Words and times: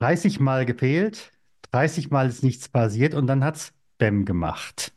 30 0.00 0.38
Mal 0.38 0.64
gefehlt, 0.64 1.32
30 1.72 2.10
Mal 2.10 2.28
ist 2.28 2.44
nichts 2.44 2.68
passiert 2.68 3.14
und 3.14 3.26
dann 3.26 3.42
hat's 3.42 3.72
Bäm 3.98 4.24
gemacht. 4.24 4.92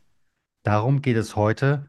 Darum 0.62 1.02
geht 1.02 1.16
es 1.16 1.34
heute 1.34 1.88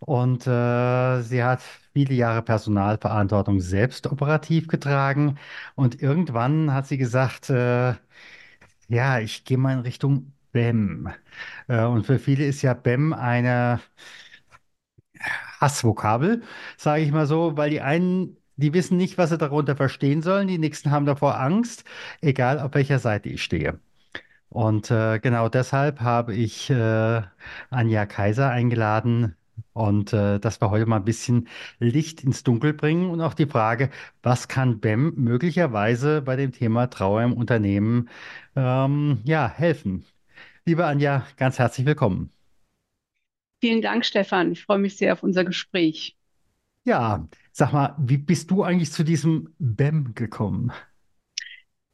und 0.00 0.44
äh, 0.48 1.22
sie 1.22 1.44
hat 1.44 1.62
viele 1.92 2.14
Jahre 2.14 2.42
Personalverantwortung 2.42 3.60
selbst 3.60 4.08
operativ 4.08 4.66
getragen 4.66 5.38
und 5.76 6.02
irgendwann 6.02 6.74
hat 6.74 6.88
sie 6.88 6.98
gesagt, 6.98 7.48
äh, 7.50 7.94
ja, 8.88 9.20
ich 9.20 9.44
gehe 9.44 9.58
mal 9.58 9.74
in 9.74 9.80
Richtung 9.80 10.32
BEM. 10.50 11.10
Äh, 11.68 11.84
und 11.84 12.06
für 12.06 12.18
viele 12.18 12.44
ist 12.44 12.62
ja 12.62 12.74
BEM 12.74 13.12
eine 13.12 13.80
Hassvokabel, 15.60 16.42
sage 16.76 17.02
ich 17.02 17.12
mal 17.12 17.26
so, 17.26 17.56
weil 17.56 17.70
die 17.70 17.80
einen, 17.80 18.36
die 18.56 18.72
wissen 18.74 18.96
nicht, 18.96 19.18
was 19.18 19.30
sie 19.30 19.38
darunter 19.38 19.76
verstehen 19.76 20.22
sollen, 20.22 20.48
die 20.48 20.58
nächsten 20.58 20.90
haben 20.90 21.06
davor 21.06 21.38
Angst, 21.40 21.84
egal 22.20 22.60
auf 22.60 22.74
welcher 22.74 22.98
Seite 22.98 23.28
ich 23.28 23.42
stehe. 23.42 23.80
Und 24.48 24.90
äh, 24.90 25.18
genau 25.20 25.48
deshalb 25.48 26.00
habe 26.00 26.34
ich 26.34 26.70
äh, 26.70 27.22
Anja 27.70 28.06
Kaiser 28.06 28.50
eingeladen 28.50 29.36
und 29.72 30.12
äh, 30.12 30.38
dass 30.40 30.60
wir 30.60 30.70
heute 30.70 30.86
mal 30.86 30.96
ein 30.96 31.04
bisschen 31.04 31.48
Licht 31.78 32.24
ins 32.24 32.42
Dunkel 32.44 32.72
bringen 32.74 33.10
und 33.10 33.20
auch 33.20 33.34
die 33.34 33.46
Frage, 33.46 33.90
was 34.22 34.48
kann 34.48 34.80
BEM 34.80 35.14
möglicherweise 35.16 36.22
bei 36.22 36.36
dem 36.36 36.52
Thema 36.52 36.88
Trauer 36.88 37.22
im 37.22 37.32
Unternehmen 37.34 38.08
ähm, 38.56 39.20
ja, 39.24 39.48
helfen. 39.48 40.04
Liebe 40.64 40.86
Anja, 40.86 41.26
ganz 41.36 41.58
herzlich 41.58 41.86
willkommen. 41.86 42.35
Vielen 43.60 43.82
Dank, 43.82 44.04
Stefan. 44.04 44.52
Ich 44.52 44.64
freue 44.64 44.78
mich 44.78 44.96
sehr 44.96 45.12
auf 45.12 45.22
unser 45.22 45.44
Gespräch. 45.44 46.16
Ja, 46.84 47.28
sag 47.52 47.72
mal, 47.72 47.96
wie 47.98 48.18
bist 48.18 48.50
du 48.50 48.62
eigentlich 48.62 48.92
zu 48.92 49.02
diesem 49.02 49.54
BEM 49.58 50.14
gekommen? 50.14 50.72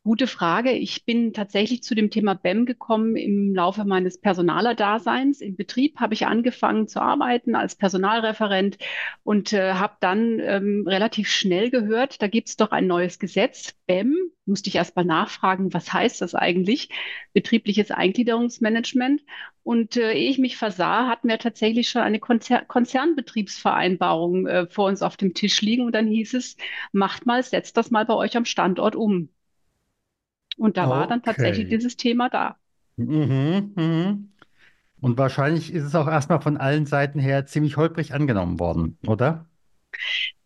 Gute 0.05 0.27
Frage. 0.27 0.73
Ich 0.73 1.05
bin 1.05 1.33
tatsächlich 1.33 1.85
zu 1.85 1.95
dem 1.95 2.11
Thema 2.11 2.35
BEM 2.35 2.67
gekommen 2.67 3.15
im 3.15 3.55
Laufe 3.55 3.85
meines 3.85 4.21
Personalerdaseins. 4.21 5.41
Im 5.41 5.55
Betrieb 5.55 6.01
habe 6.01 6.15
ich 6.15 6.27
angefangen 6.27 6.89
zu 6.89 7.01
arbeiten 7.01 7.55
als 7.55 7.77
Personalreferent 7.77 8.79
und 9.23 9.53
äh, 9.53 9.75
habe 9.75 9.97
dann 10.01 10.41
ähm, 10.41 10.85
relativ 10.89 11.29
schnell 11.29 11.71
gehört, 11.71 12.21
da 12.21 12.27
gibt 12.27 12.49
es 12.49 12.57
doch 12.57 12.73
ein 12.73 12.89
neues 12.89 13.21
Gesetz, 13.21 13.75
BEM. 13.87 14.17
Musste 14.45 14.71
ich 14.71 14.75
erst 14.75 14.97
mal 14.97 15.05
nachfragen, 15.05 15.73
was 15.73 15.93
heißt 15.93 16.21
das 16.21 16.35
eigentlich? 16.35 16.89
Betriebliches 17.33 17.93
Eingliederungsmanagement. 17.93 19.23
Und 19.63 19.97
äh, 19.97 20.15
ehe 20.15 20.31
ich 20.31 20.39
mich 20.39 20.57
versah, 20.57 21.07
hatten 21.07 21.29
wir 21.29 21.39
tatsächlich 21.39 21.89
schon 21.89 22.03
eine 22.03 22.19
Konzer 22.19 22.63
Konzernbetriebsvereinbarung 22.65 24.49
äh, 24.49 24.67
vor 24.67 24.89
uns 24.89 25.01
auf 25.03 25.17
dem 25.17 25.33
Tisch 25.33 25.63
liegen. 25.63 25.85
Und 25.87 25.93
dann 25.95 26.09
hieß 26.09 26.35
es, 26.35 26.57
macht 26.91 27.25
mal, 27.25 27.41
setzt 27.45 27.77
das 27.77 27.93
mal 27.93 28.05
bei 28.05 28.15
euch 28.15 28.37
am 28.37 28.45
Standort 28.45 28.97
um. 28.97 29.29
Und 30.57 30.77
da 30.77 30.89
war 30.89 31.07
dann 31.07 31.23
tatsächlich 31.23 31.67
Okay. 31.67 31.69
dieses 31.69 31.97
Thema 31.97 32.29
da. 32.31 32.57
Mhm, 32.97 33.73
mhm. 33.77 34.33
Und 35.01 35.19
wahrscheinlich 35.19 35.73
ist 35.73 35.85
es 35.85 35.95
auch 35.97 36.09
erstmal 36.09 36.41
von 36.43 36.57
allen 36.59 36.87
Seiten 36.87 37.21
her 37.21 37.47
ziemlich 37.47 37.77
holprig 37.79 38.15
angenommen 38.15 38.61
worden, 38.61 38.99
oder? 39.07 39.47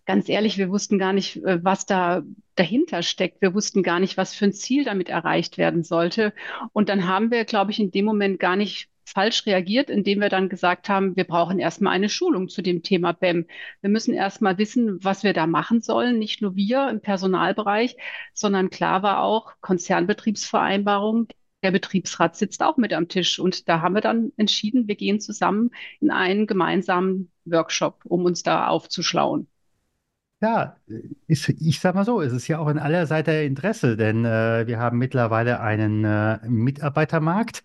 Ganz 0.07 0.29
ehrlich, 0.29 0.57
wir 0.57 0.71
wussten 0.71 0.99
gar 0.99 1.13
nicht, 1.13 1.37
äh, 1.45 1.63
was 1.65 1.85
da 1.87 2.23
dahinter 2.55 3.03
steckt. 3.03 3.43
Wir 3.43 3.55
wussten 3.55 3.83
gar 3.83 3.99
nicht, 3.99 4.17
was 4.17 4.35
für 4.35 4.45
ein 4.47 4.53
Ziel 4.53 4.85
damit 4.85 5.09
erreicht 5.09 5.59
werden 5.59 5.83
sollte. 5.83 6.33
Und 6.73 6.89
dann 6.89 7.09
haben 7.09 7.31
wir, 7.33 7.45
glaube 7.45 7.73
ich, 7.73 7.81
in 7.81 7.91
dem 7.91 8.05
Moment 8.05 8.39
gar 8.39 8.55
nicht 8.57 8.89
falsch 9.07 9.47
reagiert, 9.47 9.89
indem 9.91 10.21
wir 10.21 10.29
dann 10.29 10.49
gesagt 10.49 10.89
haben, 10.89 11.17
wir 11.17 11.25
brauchen 11.25 11.59
erstmal 11.59 11.93
eine 11.95 12.09
Schulung 12.09 12.49
zu 12.49 12.61
dem 12.63 12.83
Thema 12.83 13.13
BEM. 13.13 13.47
Wir 13.81 13.91
müssen 13.91 14.13
erstmal 14.15 14.59
wissen, 14.59 15.03
was 15.05 15.23
wir 15.23 15.33
da 15.33 15.47
machen 15.47 15.81
sollen. 15.81 16.19
Nicht 16.19 16.43
nur 16.43 16.57
wir 16.57 16.89
im 16.91 17.01
Personalbereich, 17.01 17.97
sondern 18.35 18.71
klar 18.71 19.03
war 19.03 19.23
auch 19.23 19.55
Konzernbetriebsvereinbarung. 19.61 21.29
Der 21.63 21.71
Betriebsrat 21.71 22.37
sitzt 22.37 22.63
auch 22.63 22.77
mit 22.77 22.93
am 22.93 23.09
Tisch. 23.09 23.39
Und 23.39 23.69
da 23.69 23.81
haben 23.81 23.95
wir 23.95 24.03
dann 24.03 24.33
entschieden, 24.37 24.89
wir 24.89 24.97
gehen 24.97 25.21
zusammen 25.21 25.71
in 26.01 26.11
einen 26.11 26.47
gemeinsamen 26.47 27.31
Workshop, 27.45 28.05
um 28.05 28.25
uns 28.25 28.43
da 28.43 28.67
aufzuschlauen. 28.69 29.49
Ja, 30.43 30.77
ist, 31.29 31.49
ich 31.49 31.81
sag 31.81 31.95
mal 31.95 32.05
so, 32.05 32.21
es 32.21 32.31
ist 32.31 32.47
ja 32.47 32.59
auch 32.59 32.69
in 32.69 32.79
aller 32.79 33.07
Seite 33.07 33.33
Interesse, 33.33 33.97
denn 33.97 34.27
äh, 34.27 34.67
wir 34.67 34.79
haben 34.79 34.99
mittlerweile 34.99 35.61
einen 35.61 36.05
äh, 36.05 36.39
Mitarbeitermarkt 36.47 37.63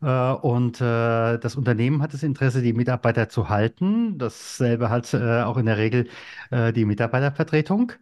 äh, 0.00 0.32
und 0.32 0.80
äh, 0.80 1.38
das 1.38 1.56
Unternehmen 1.56 2.02
hat 2.02 2.14
das 2.14 2.22
Interesse, 2.22 2.62
die 2.62 2.72
Mitarbeiter 2.72 3.28
zu 3.28 3.48
halten. 3.48 4.16
Dasselbe 4.18 4.90
hat 4.90 5.12
äh, 5.12 5.42
auch 5.42 5.56
in 5.56 5.66
der 5.66 5.76
Regel 5.78 6.08
äh, 6.52 6.72
die 6.72 6.84
Mitarbeitervertretung. 6.84 7.92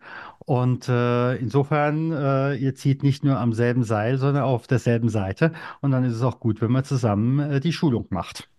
Und 0.41 0.89
äh, 0.91 1.37
insofern, 1.37 2.13
äh, 2.13 2.55
ihr 2.57 2.75
zieht 2.75 3.03
nicht 3.03 3.25
nur 3.25 3.39
am 3.39 3.55
selben 3.55 3.83
Seil, 3.85 4.19
sondern 4.19 4.45
auf 4.45 4.67
derselben 4.67 5.09
Seite. 5.09 5.53
Und 5.81 5.91
dann 5.93 6.05
ist 6.05 6.15
es 6.15 6.23
auch 6.23 6.39
gut, 6.41 6.61
wenn 6.61 6.73
man 6.73 6.85
zusammen 6.85 7.41
äh, 7.41 7.61
die 7.61 7.73
Schulung 7.73 8.09
macht. 8.11 8.52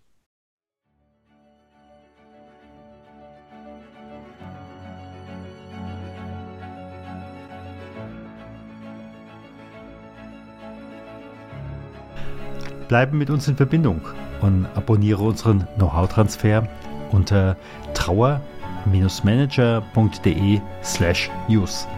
Bleibe 12.94 13.16
mit 13.16 13.28
uns 13.28 13.48
in 13.48 13.56
Verbindung 13.56 14.02
und 14.40 14.68
abonniere 14.76 15.24
unseren 15.24 15.66
Know-how-Transfer 15.74 16.68
unter 17.10 17.56
trauer-manager.de 17.92 20.60
slash 20.84 21.28
news. 21.48 21.88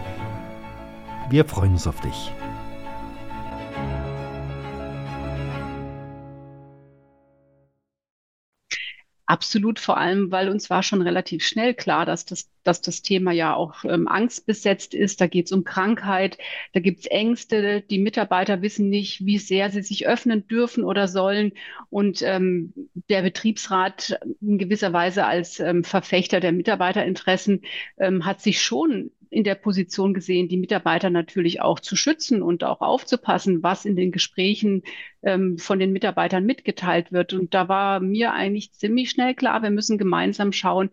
Wir 1.29 1.45
freuen 1.45 1.73
uns 1.73 1.87
auf 1.87 2.01
dich. 2.01 2.33
Absolut, 9.29 9.81
vor 9.81 9.97
allem, 9.97 10.31
weil 10.31 10.49
uns 10.49 10.71
war 10.71 10.85
schon 10.85 11.03
relativ 11.03 11.45
schnell 11.45 11.75
klar, 11.75 12.07
dass 12.07 12.27
das, 12.27 12.49
dass 12.63 12.81
das 12.81 13.03
Thema 13.03 13.33
ja 13.33 13.55
auch 13.55 13.85
ähm, 13.85 14.07
angstbesetzt 14.07 14.95
ist. 14.95 15.21
Da 15.21 15.27
geht 15.27 15.47
es 15.47 15.53
um 15.53 15.65
Krankheit, 15.65 16.39
da 16.75 16.79
gibt 16.81 17.01
es 17.01 17.07
Ängste. 17.07 17.83
Die 17.83 17.99
Mitarbeiter 17.99 18.63
wissen 18.63 18.89
nicht, 18.89 19.27
wie 19.27 19.39
sehr 19.39 19.71
sie 19.71 19.83
sich 19.83 20.07
öffnen 20.07 20.47
dürfen 20.47 20.85
oder 20.85 21.09
sollen. 21.09 21.53
Und 21.91 22.23
ähm, 22.23 22.73
der 23.09 23.23
Betriebsrat 23.23 24.17
in 24.41 24.59
gewisser 24.59 24.93
Weise 24.93 25.27
als 25.27 25.59
ähm, 25.59 25.83
Verfechter 25.83 26.39
der 26.39 26.53
Mitarbeiterinteressen 26.53 27.63
ähm, 27.99 28.25
hat 28.27 28.41
sich 28.41 28.63
schon 28.63 29.11
in 29.31 29.45
der 29.45 29.55
Position 29.55 30.15
gesehen, 30.15 30.49
die 30.49 30.57
Mitarbeiter 30.57 31.11
natürlich 31.11 31.61
auch 31.61 31.81
zu 31.81 31.97
schützen 31.97 32.43
und 32.43 32.65
auch 32.65 32.81
aufzupassen, 32.81 33.63
was 33.63 33.85
in 33.85 33.97
den 33.97 34.13
Gesprächen 34.13 34.83
ähm, 35.23 35.59
von 35.59 35.79
den 35.79 35.93
Mitarbeitern 35.93 36.45
mitgeteilt 36.45 37.13
wird. 37.13 37.33
Und 37.33 37.55
da 37.55 37.69
war 37.69 38.01
mir 38.01 38.33
eigentlich 38.33 38.73
ziemlich 38.73 39.11
schnell 39.11 39.35
klar, 39.35 39.63
wir 39.63 39.71
müssen 39.71 39.99
gemeinsam 39.99 40.53
schauen, 40.53 40.91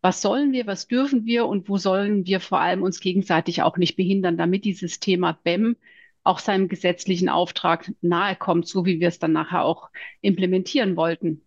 was 0.00 0.20
sollen 0.20 0.52
wir, 0.52 0.66
was 0.66 0.88
dürfen 0.88 1.24
wir 1.24 1.46
und 1.46 1.68
wo 1.68 1.76
sollen 1.76 2.26
wir 2.26 2.40
vor 2.40 2.60
allem 2.60 2.82
uns 2.82 3.00
gegenseitig 3.00 3.62
auch 3.62 3.76
nicht 3.76 3.96
behindern, 3.96 4.36
damit 4.36 4.64
dieses 4.64 4.98
Thema 4.98 5.38
BEM 5.44 5.76
auch 6.24 6.40
seinem 6.40 6.68
gesetzlichen 6.68 7.28
Auftrag 7.28 7.92
nahe 8.00 8.36
kommt, 8.36 8.66
so 8.66 8.84
wie 8.84 9.00
wir 9.00 9.08
es 9.08 9.18
dann 9.18 9.32
nachher 9.32 9.64
auch 9.64 9.90
implementieren 10.20 10.96
wollten. 10.96 11.42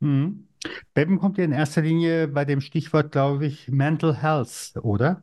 Mhm. 0.00 0.48
BEM 0.92 1.18
kommt 1.18 1.38
ja 1.38 1.44
in 1.44 1.52
erster 1.52 1.82
Linie 1.82 2.28
bei 2.28 2.44
dem 2.44 2.60
Stichwort, 2.60 3.12
glaube 3.12 3.46
ich, 3.46 3.68
Mental 3.68 4.20
Health, 4.20 4.74
oder? 4.82 5.22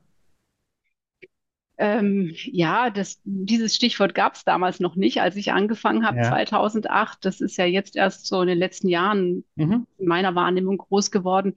Ähm, 1.79 2.31
ja, 2.33 2.89
das, 2.89 3.21
dieses 3.23 3.75
Stichwort 3.75 4.15
gab 4.15 4.35
es 4.35 4.43
damals 4.43 4.79
noch 4.79 4.95
nicht, 4.95 5.21
als 5.21 5.35
ich 5.35 5.51
angefangen 5.51 6.05
habe, 6.05 6.17
Ja. 6.17 6.29
2008. 6.29 7.23
Das 7.25 7.41
ist 7.41 7.57
ja 7.57 7.65
jetzt 7.65 7.95
erst 7.95 8.25
so 8.27 8.41
in 8.41 8.47
den 8.47 8.57
letzten 8.57 8.89
Jahren 8.89 9.43
Mhm. 9.55 9.85
in 9.97 10.07
meiner 10.07 10.35
Wahrnehmung 10.35 10.77
groß 10.77 11.11
geworden. 11.11 11.55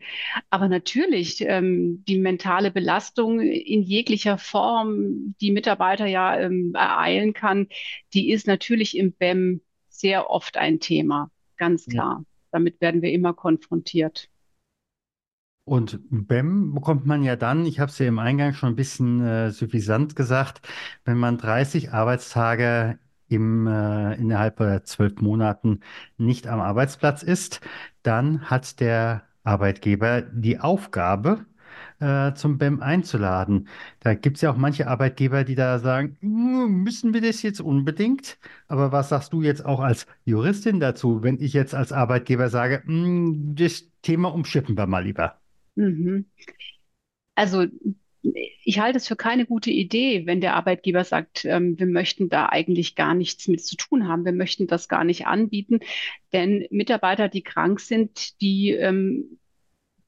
Aber 0.50 0.68
natürlich, 0.68 1.40
ähm, 1.42 2.04
die 2.06 2.18
mentale 2.18 2.70
Belastung 2.70 3.40
in 3.40 3.82
jeglicher 3.82 4.38
Form, 4.38 5.34
die 5.40 5.50
Mitarbeiter 5.52 6.06
ja 6.06 6.38
ähm, 6.38 6.72
ereilen 6.74 7.32
kann, 7.34 7.68
die 8.14 8.30
ist 8.30 8.46
natürlich 8.46 8.96
im 8.96 9.12
BEM 9.12 9.60
sehr 9.88 10.30
oft 10.30 10.56
ein 10.56 10.80
Thema, 10.80 11.30
ganz 11.56 11.86
Ja. 11.86 11.92
klar. 11.92 12.24
Damit 12.52 12.80
werden 12.80 13.02
wir 13.02 13.12
immer 13.12 13.34
konfrontiert. 13.34 14.29
Und 15.70 16.00
BEM 16.10 16.74
bekommt 16.74 17.06
man 17.06 17.22
ja 17.22 17.36
dann, 17.36 17.64
ich 17.64 17.78
habe 17.78 17.92
es 17.92 17.98
ja 18.00 18.06
im 18.08 18.18
Eingang 18.18 18.54
schon 18.54 18.70
ein 18.70 18.76
bisschen 18.76 19.24
äh, 19.24 19.52
suffisant 19.52 20.16
gesagt, 20.16 20.62
wenn 21.04 21.16
man 21.16 21.38
30 21.38 21.92
Arbeitstage 21.92 22.98
im, 23.28 23.68
äh, 23.68 24.14
innerhalb 24.16 24.56
der 24.56 24.82
zwölf 24.82 25.20
Monaten 25.20 25.78
nicht 26.18 26.48
am 26.48 26.58
Arbeitsplatz 26.60 27.22
ist, 27.22 27.60
dann 28.02 28.50
hat 28.50 28.80
der 28.80 29.22
Arbeitgeber 29.44 30.22
die 30.22 30.58
Aufgabe, 30.58 31.46
äh, 32.00 32.34
zum 32.34 32.58
BEM 32.58 32.80
einzuladen. 32.82 33.68
Da 34.00 34.14
gibt 34.14 34.38
es 34.38 34.42
ja 34.42 34.50
auch 34.50 34.56
manche 34.56 34.88
Arbeitgeber, 34.88 35.44
die 35.44 35.54
da 35.54 35.78
sagen, 35.78 36.16
"Mm, 36.20 36.82
müssen 36.82 37.14
wir 37.14 37.20
das 37.20 37.42
jetzt 37.42 37.60
unbedingt? 37.60 38.38
Aber 38.66 38.90
was 38.90 39.10
sagst 39.10 39.32
du 39.32 39.40
jetzt 39.42 39.64
auch 39.64 39.78
als 39.80 40.06
Juristin 40.24 40.80
dazu, 40.80 41.22
wenn 41.22 41.38
ich 41.40 41.52
jetzt 41.52 41.74
als 41.76 41.92
Arbeitgeber 41.92 42.48
sage, 42.48 42.82
"Mm, 42.86 43.54
das 43.54 43.84
Thema 44.02 44.34
umschiffen 44.34 44.76
wir 44.76 44.86
mal 44.88 45.04
lieber? 45.04 45.36
Mhm. 45.76 46.26
Also 47.34 47.66
ich 48.64 48.80
halte 48.80 48.98
es 48.98 49.08
für 49.08 49.16
keine 49.16 49.46
gute 49.46 49.70
Idee, 49.70 50.26
wenn 50.26 50.40
der 50.40 50.54
Arbeitgeber 50.54 51.04
sagt, 51.04 51.44
ähm, 51.46 51.78
wir 51.78 51.86
möchten 51.86 52.28
da 52.28 52.46
eigentlich 52.46 52.94
gar 52.94 53.14
nichts 53.14 53.48
mit 53.48 53.64
zu 53.64 53.76
tun 53.76 54.08
haben, 54.08 54.24
wir 54.24 54.32
möchten 54.32 54.66
das 54.66 54.88
gar 54.88 55.04
nicht 55.04 55.26
anbieten, 55.26 55.80
denn 56.32 56.66
Mitarbeiter, 56.70 57.28
die 57.28 57.42
krank 57.42 57.80
sind, 57.80 58.40
die 58.42 58.72
ähm, 58.72 59.39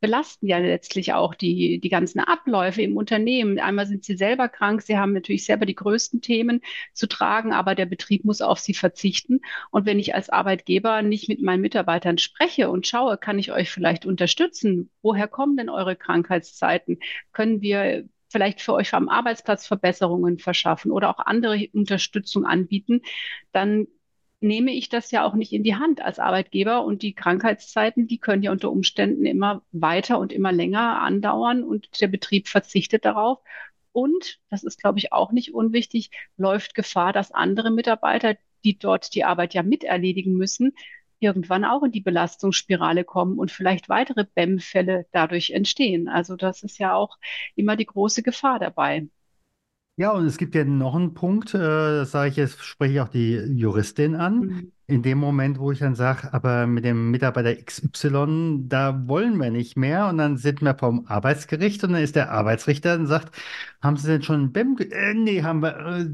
belasten 0.03 0.49
ja 0.49 0.59
letztlich 0.59 1.13
auch 1.15 1.35
die, 1.35 1.79
die 1.79 1.89
ganzen 1.89 2.19
Abläufe 2.19 2.83
im 2.83 2.97
Unternehmen. 2.97 3.61
Einmal 3.61 3.87
sind 3.87 4.05
sie 4.05 4.17
selber 4.17 4.49
krank, 4.49 4.83
sie 4.83 4.99
haben 4.99 5.13
natürlich 5.13 5.47
selber 5.47 5.65
die 5.65 5.77
größten 5.77 6.21
Themen 6.21 6.61
zu 6.93 7.07
tragen, 7.07 7.53
aber 7.53 7.77
der 7.77 7.87
Betrieb 7.87 8.25
muss 8.25 8.43
auf 8.43 8.59
sie 8.59 8.75
verzichten. 8.75 9.41
Und 9.71 9.87
wenn 9.87 10.01
ich 10.01 10.15
als 10.17 10.29
Arbeitgeber 10.29 11.03
nicht 11.03 11.29
mit 11.29 11.41
meinen 11.41 11.63
Mitarbeitern 11.63 12.19
spreche 12.19 12.69
und 12.69 12.87
schaue, 12.87 13.17
kann 13.17 13.39
ich 13.39 13.53
euch 13.53 13.71
vielleicht 13.71 14.05
unterstützen? 14.05 14.91
Woher 15.03 15.29
kommen 15.29 15.57
denn 15.57 15.69
eure 15.71 15.95
Krankheitszeiten? 15.95 16.99
Können 17.33 17.63
wir 17.63 18.09
vielleicht 18.29 18.61
für 18.61 18.73
euch 18.73 18.93
am 18.95 19.09
Arbeitsplatz 19.09 19.69
Verbesserungen 19.69 20.39
verschaffen 20.39 20.91
oder 20.91 21.11
auch 21.11 21.25
andere 21.25 21.69
Unterstützung 21.73 22.45
anbieten? 22.45 23.03
Dann 23.53 23.87
nehme 24.43 24.73
ich 24.73 24.89
das 24.89 25.11
ja 25.11 25.25
auch 25.25 25.35
nicht 25.35 25.53
in 25.53 25.63
die 25.63 25.77
Hand 25.77 26.01
als 26.01 26.19
Arbeitgeber 26.19 26.85
und 26.85 27.03
die 27.03 27.15
Krankheitszeiten, 27.15 28.07
die 28.09 28.19
können 28.19 28.43
ja 28.43 28.53
unter 28.53 28.71
Umständen 28.71 29.25
immer 29.27 29.63
weiter 29.73 30.19
und 30.19 30.33
immer 30.33 30.53
länger 30.53 31.01
andauern 31.01 31.63
und 31.63 32.01
der 32.01 32.09
Betrieb 32.09 32.49
verzichtet 32.49 33.05
darauf. 33.05 33.41
Und, 33.93 34.41
das 34.51 34.65
ist, 34.65 34.81
glaube 34.81 34.99
ich, 34.99 35.13
auch 35.13 35.33
nicht 35.33 35.55
unwichtig, 35.55 36.11
läuft 36.37 36.75
Gefahr, 36.75 37.13
dass 37.13 37.33
andere 37.33 37.71
Mitarbeiter, 37.71 38.37
die 38.65 38.79
dort 38.79 39.15
die 39.15 39.25
Arbeit 39.25 39.55
ja 39.55 39.63
miterledigen 39.63 40.35
müssen, 40.35 40.73
irgendwann 41.21 41.65
auch 41.65 41.83
in 41.85 41.93
die 41.93 42.01
Belastungsspirale 42.01 43.05
kommen 43.05 43.39
und 43.39 43.51
vielleicht 43.51 43.89
weitere 43.89 44.25
BEM-Fälle 44.25 45.07
dadurch 45.13 45.51
entstehen. 45.51 46.09
Also 46.09 46.37
das 46.37 46.63
ist 46.63 46.79
ja 46.79 46.95
auch 46.95 47.17
immer 47.55 47.77
die 47.77 47.87
große 47.87 48.23
Gefahr 48.23 48.59
dabei. 48.59 49.07
Ja, 49.97 50.11
und 50.13 50.25
es 50.27 50.39
gibt 50.39 50.55
ja 50.55 50.65
noch 50.65 50.95
einen 50.95 51.13
Punkt, 51.15 51.53
äh, 51.55 51.59
das 51.59 52.11
sage 52.13 52.31
ich 52.31 52.37
jetzt, 52.37 52.65
spreche 52.65 52.95
ich 52.95 53.01
auch 53.01 53.09
die 53.09 53.35
Juristin 53.37 54.15
an. 54.15 54.39
Mhm. 54.41 54.73
In 54.87 55.03
dem 55.03 55.19
Moment, 55.19 55.59
wo 55.59 55.71
ich 55.71 55.79
dann 55.79 55.95
sage, 55.95 56.33
aber 56.35 56.67
mit 56.67 56.85
dem 56.85 57.11
Mitarbeiter 57.11 57.51
XY, 57.55 58.69
da 58.69 59.07
wollen 59.07 59.37
wir 59.39 59.51
nicht 59.51 59.77
mehr. 59.77 60.09
Und 60.09 60.19
dann 60.19 60.37
sind 60.39 60.61
wir 60.63 60.75
vom 60.77 61.07
Arbeitsgericht 61.07 61.85
und 61.85 61.93
dann 61.93 62.03
ist 62.03 62.17
der 62.17 62.31
Arbeitsrichter 62.33 62.95
und 62.95 63.07
sagt, 63.07 63.35
haben 63.83 63.97
Sie 63.97 64.07
denn 64.09 64.23
schon 64.23 64.37
einen 64.37 64.53
BEM? 64.53 64.77
Äh, 64.91 65.15
nee, 65.15 65.43
haben 65.43 65.61
wir. 65.63 65.77
Äh, 65.79 66.07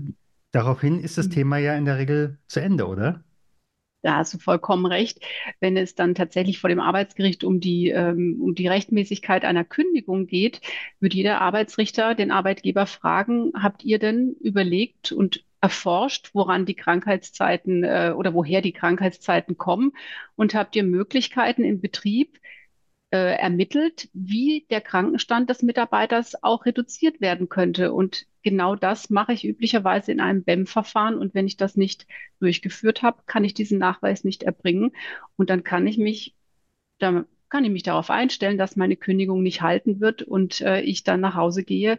daraufhin 0.53 0.99
ist 1.01 1.17
das 1.19 1.29
Mhm. 1.29 1.31
Thema 1.31 1.59
ja 1.59 1.75
in 1.77 1.85
der 1.85 1.99
Regel 1.99 2.39
zu 2.49 2.61
Ende, 2.61 2.87
oder? 2.87 3.25
Da 4.08 4.16
hast 4.16 4.32
du 4.32 4.38
vollkommen 4.38 4.87
recht. 4.87 5.20
Wenn 5.60 5.76
es 5.76 5.94
dann 5.94 6.14
tatsächlich 6.14 6.60
vor 6.60 6.70
dem 6.70 6.81
Arbeitsgericht 6.81 7.44
um 7.44 7.60
die, 7.60 7.90
ähm, 7.90 8.38
um 8.40 8.55
die 8.55 8.66
Rechtmäßigkeit 8.66 9.44
einer 9.44 9.64
Kündigung 9.64 10.26
geht, 10.26 10.62
wird 10.99 11.12
jeder 11.12 11.43
Arbeitsrichter 11.43 12.14
den 12.14 12.31
Arbeitgeber 12.31 12.87
fragen, 12.87 13.52
habt 13.55 13.84
ihr 13.84 13.99
denn 13.99 14.34
überlegt 14.40 15.12
und 15.12 15.44
erforscht, 15.60 16.31
woran 16.32 16.64
die 16.64 16.75
Krankheitszeiten, 16.75 17.84
äh, 17.84 18.14
oder 18.16 18.32
woher 18.32 18.62
die 18.62 18.72
Krankheitszeiten 18.72 19.58
kommen? 19.58 19.93
Und 20.37 20.55
habt 20.55 20.75
ihr 20.75 20.84
Möglichkeiten 20.84 21.62
im 21.62 21.82
Betrieb, 21.82 22.38
äh, 23.10 23.38
ermittelt, 23.38 24.08
wie 24.12 24.66
der 24.70 24.81
Krankenstand 24.81 25.49
des 25.49 25.62
Mitarbeiters 25.62 26.43
auch 26.43 26.66
reduziert 26.66 27.20
werden 27.20 27.49
könnte. 27.49 27.93
Und 27.93 28.26
genau 28.43 28.76
das 28.76 29.10
mache 29.10 29.32
ich 29.32 29.46
üblicherweise 29.46 30.12
in 30.12 30.20
einem 30.20 30.44
BEM-Verfahren. 30.44 31.16
Und 31.19 31.34
wenn 31.34 31.46
ich 31.46 31.56
das 31.56 31.76
nicht 31.76 32.06
durchgeführt 32.40 33.02
habe, 33.02 33.22
kann 33.26 33.44
ich 33.44 33.55
diesen 33.55 33.78
Nachweis 33.78 34.25
nicht 34.25 34.43
erbringen. 34.43 34.93
Und 35.37 35.50
dann 35.50 35.64
kann 35.64 35.87
ich 35.87 35.99
mich, 35.99 36.34
da 36.99 37.25
kann 37.49 37.64
ich 37.64 37.70
mich 37.70 37.82
darauf 37.82 38.10
einstellen, 38.10 38.58
dass 38.58 38.76
meine 38.76 38.96
Kündigung 38.96 39.43
nicht 39.43 39.62
halten 39.62 40.00
wird 40.00 40.22
und 40.22 40.60
äh, 40.60 40.82
ich 40.82 41.02
dann 41.02 41.20
nach 41.20 41.34
Hause 41.34 41.64
gehe 41.64 41.99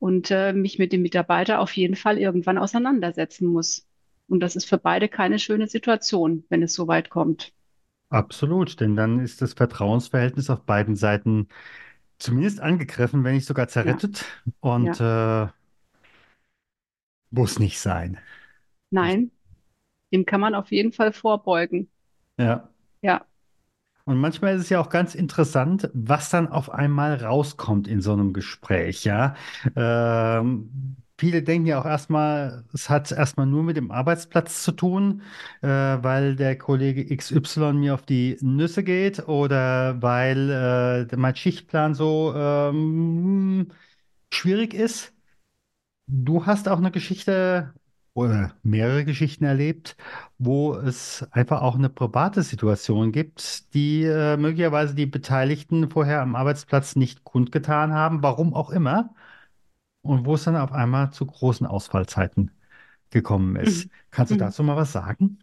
und 0.00 0.30
äh, 0.30 0.52
mich 0.52 0.78
mit 0.78 0.92
dem 0.92 1.02
Mitarbeiter 1.02 1.60
auf 1.60 1.72
jeden 1.72 1.96
Fall 1.96 2.18
irgendwann 2.18 2.58
auseinandersetzen 2.58 3.46
muss. 3.46 3.86
Und 4.28 4.40
das 4.40 4.56
ist 4.56 4.66
für 4.66 4.78
beide 4.78 5.08
keine 5.08 5.38
schöne 5.38 5.68
Situation, 5.68 6.44
wenn 6.48 6.62
es 6.62 6.74
so 6.74 6.88
weit 6.88 7.10
kommt. 7.10 7.52
Absolut, 8.10 8.80
denn 8.80 8.96
dann 8.96 9.20
ist 9.20 9.42
das 9.42 9.52
Vertrauensverhältnis 9.52 10.48
auf 10.50 10.62
beiden 10.64 10.96
Seiten 10.96 11.48
zumindest 12.18 12.60
angegriffen, 12.60 13.24
wenn 13.24 13.34
nicht 13.34 13.46
sogar 13.46 13.68
Ja, 13.82 14.00
zerrüttet. 14.00 14.26
Und 14.60 15.00
ja. 15.00 15.00
äh, 15.00 15.48
muss 17.30 17.58
nicht 17.58 17.80
sein. 17.80 18.18
Muss, 18.98 19.18
Nein, 19.18 19.30
dem 20.12 20.26
kann 20.26 20.40
man 20.42 20.54
auf 20.56 20.70
jeden 20.72 20.92
Fall 20.92 21.12
vorbeugen. 21.12 21.90
ja. 22.38 22.68
Ja. 23.02 23.26
Und 24.04 24.16
manchmal 24.18 24.54
ist 24.56 24.62
es 24.62 24.68
ja 24.70 24.80
auch 24.80 24.88
ganz 24.88 25.14
interessant, 25.14 25.90
was 25.92 26.30
dann 26.30 26.48
auf 26.48 26.70
einmal 26.70 27.14
rauskommt 27.22 27.86
in 27.88 28.00
so 28.00 28.12
einem 28.14 28.32
Gespräch, 28.32 29.04
ja. 29.04 29.34
Ähm, 29.76 30.96
viele 31.18 31.42
denken 31.42 31.66
ja 31.66 31.80
auch 31.80 31.84
erstmal, 31.86 32.64
es 32.72 32.88
hat 32.88 33.12
erstmal 33.12 33.46
nur 33.46 33.62
mit 33.64 33.76
dem 33.76 33.90
Arbeitsplatz 33.90 34.62
zu 34.62 34.72
tun, 34.72 35.22
äh, 35.62 35.68
weil 35.68 36.36
der 36.36 36.56
Kollege 36.56 37.10
XY 37.14 37.72
mir 37.74 37.94
auf 37.94 38.02
die 38.02 38.38
Nüsse 38.40 38.84
geht 38.84 39.26
oder 39.28 40.00
weil 40.02 41.08
äh, 41.10 41.16
mein 41.16 41.36
Schichtplan 41.36 41.94
so 41.94 42.32
ähm, 42.36 43.68
schwierig 44.32 44.74
ist. 44.74 45.12
Du 46.06 46.46
hast 46.46 46.68
auch 46.68 46.78
eine 46.78 46.90
Geschichte 46.90 47.74
oder 48.14 48.54
mehrere 48.62 49.04
Geschichten 49.04 49.44
erlebt, 49.44 49.96
wo 50.38 50.74
es 50.74 51.26
einfach 51.32 51.62
auch 51.62 51.76
eine 51.76 51.88
private 51.90 52.42
Situation 52.42 53.12
gibt, 53.12 53.72
die 53.74 54.04
äh, 54.04 54.36
möglicherweise 54.36 54.94
die 54.94 55.06
Beteiligten 55.06 55.90
vorher 55.90 56.22
am 56.22 56.34
Arbeitsplatz 56.34 56.96
nicht 56.96 57.24
kundgetan 57.24 57.92
haben, 57.92 58.22
warum 58.22 58.54
auch 58.54 58.70
immer, 58.70 59.14
und 60.08 60.26
wo 60.26 60.34
es 60.34 60.44
dann 60.44 60.56
auf 60.56 60.72
einmal 60.72 61.12
zu 61.12 61.26
großen 61.26 61.66
Ausfallzeiten 61.66 62.50
gekommen 63.10 63.56
ist. 63.56 63.88
Mhm. 63.88 63.90
Kannst 64.10 64.32
du 64.32 64.36
Mhm. 64.36 64.38
dazu 64.38 64.62
mal 64.64 64.76
was 64.76 64.92
sagen? 64.92 65.38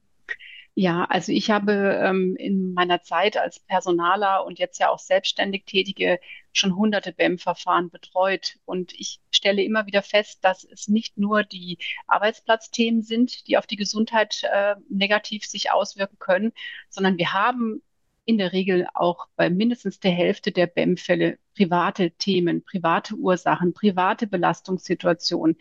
Ja, 0.77 1.05
also 1.05 1.31
ich 1.31 1.51
habe 1.51 1.71
ähm, 2.03 2.35
in 2.37 2.73
meiner 2.73 3.01
Zeit 3.01 3.37
als 3.37 3.59
Personaler 3.61 4.45
und 4.45 4.59
jetzt 4.59 4.77
ja 4.79 4.89
auch 4.89 4.99
selbstständig 4.99 5.63
Tätige 5.65 6.19
schon 6.51 6.75
hunderte 6.75 7.13
BEM-Verfahren 7.13 7.89
betreut. 7.89 8.57
Und 8.65 8.91
ich 8.93 9.21
stelle 9.31 9.63
immer 9.63 9.85
wieder 9.85 10.01
fest, 10.01 10.43
dass 10.43 10.65
es 10.65 10.89
nicht 10.89 11.17
nur 11.17 11.43
die 11.43 11.77
Arbeitsplatzthemen 12.07 13.03
sind, 13.03 13.47
die 13.47 13.57
auf 13.57 13.67
die 13.67 13.77
Gesundheit 13.77 14.43
äh, 14.51 14.75
negativ 14.89 15.45
sich 15.45 15.71
auswirken 15.71 16.17
können, 16.19 16.51
sondern 16.89 17.17
wir 17.17 17.31
haben 17.33 17.81
in 18.25 18.37
der 18.37 18.53
Regel 18.53 18.87
auch 18.93 19.27
bei 19.35 19.49
mindestens 19.49 19.99
der 19.99 20.11
Hälfte 20.11 20.51
der 20.51 20.67
BEM-Fälle 20.67 21.37
private 21.55 22.11
Themen, 22.11 22.63
private 22.63 23.15
Ursachen, 23.15 23.73
private 23.73 24.27
Belastungssituationen, 24.27 25.57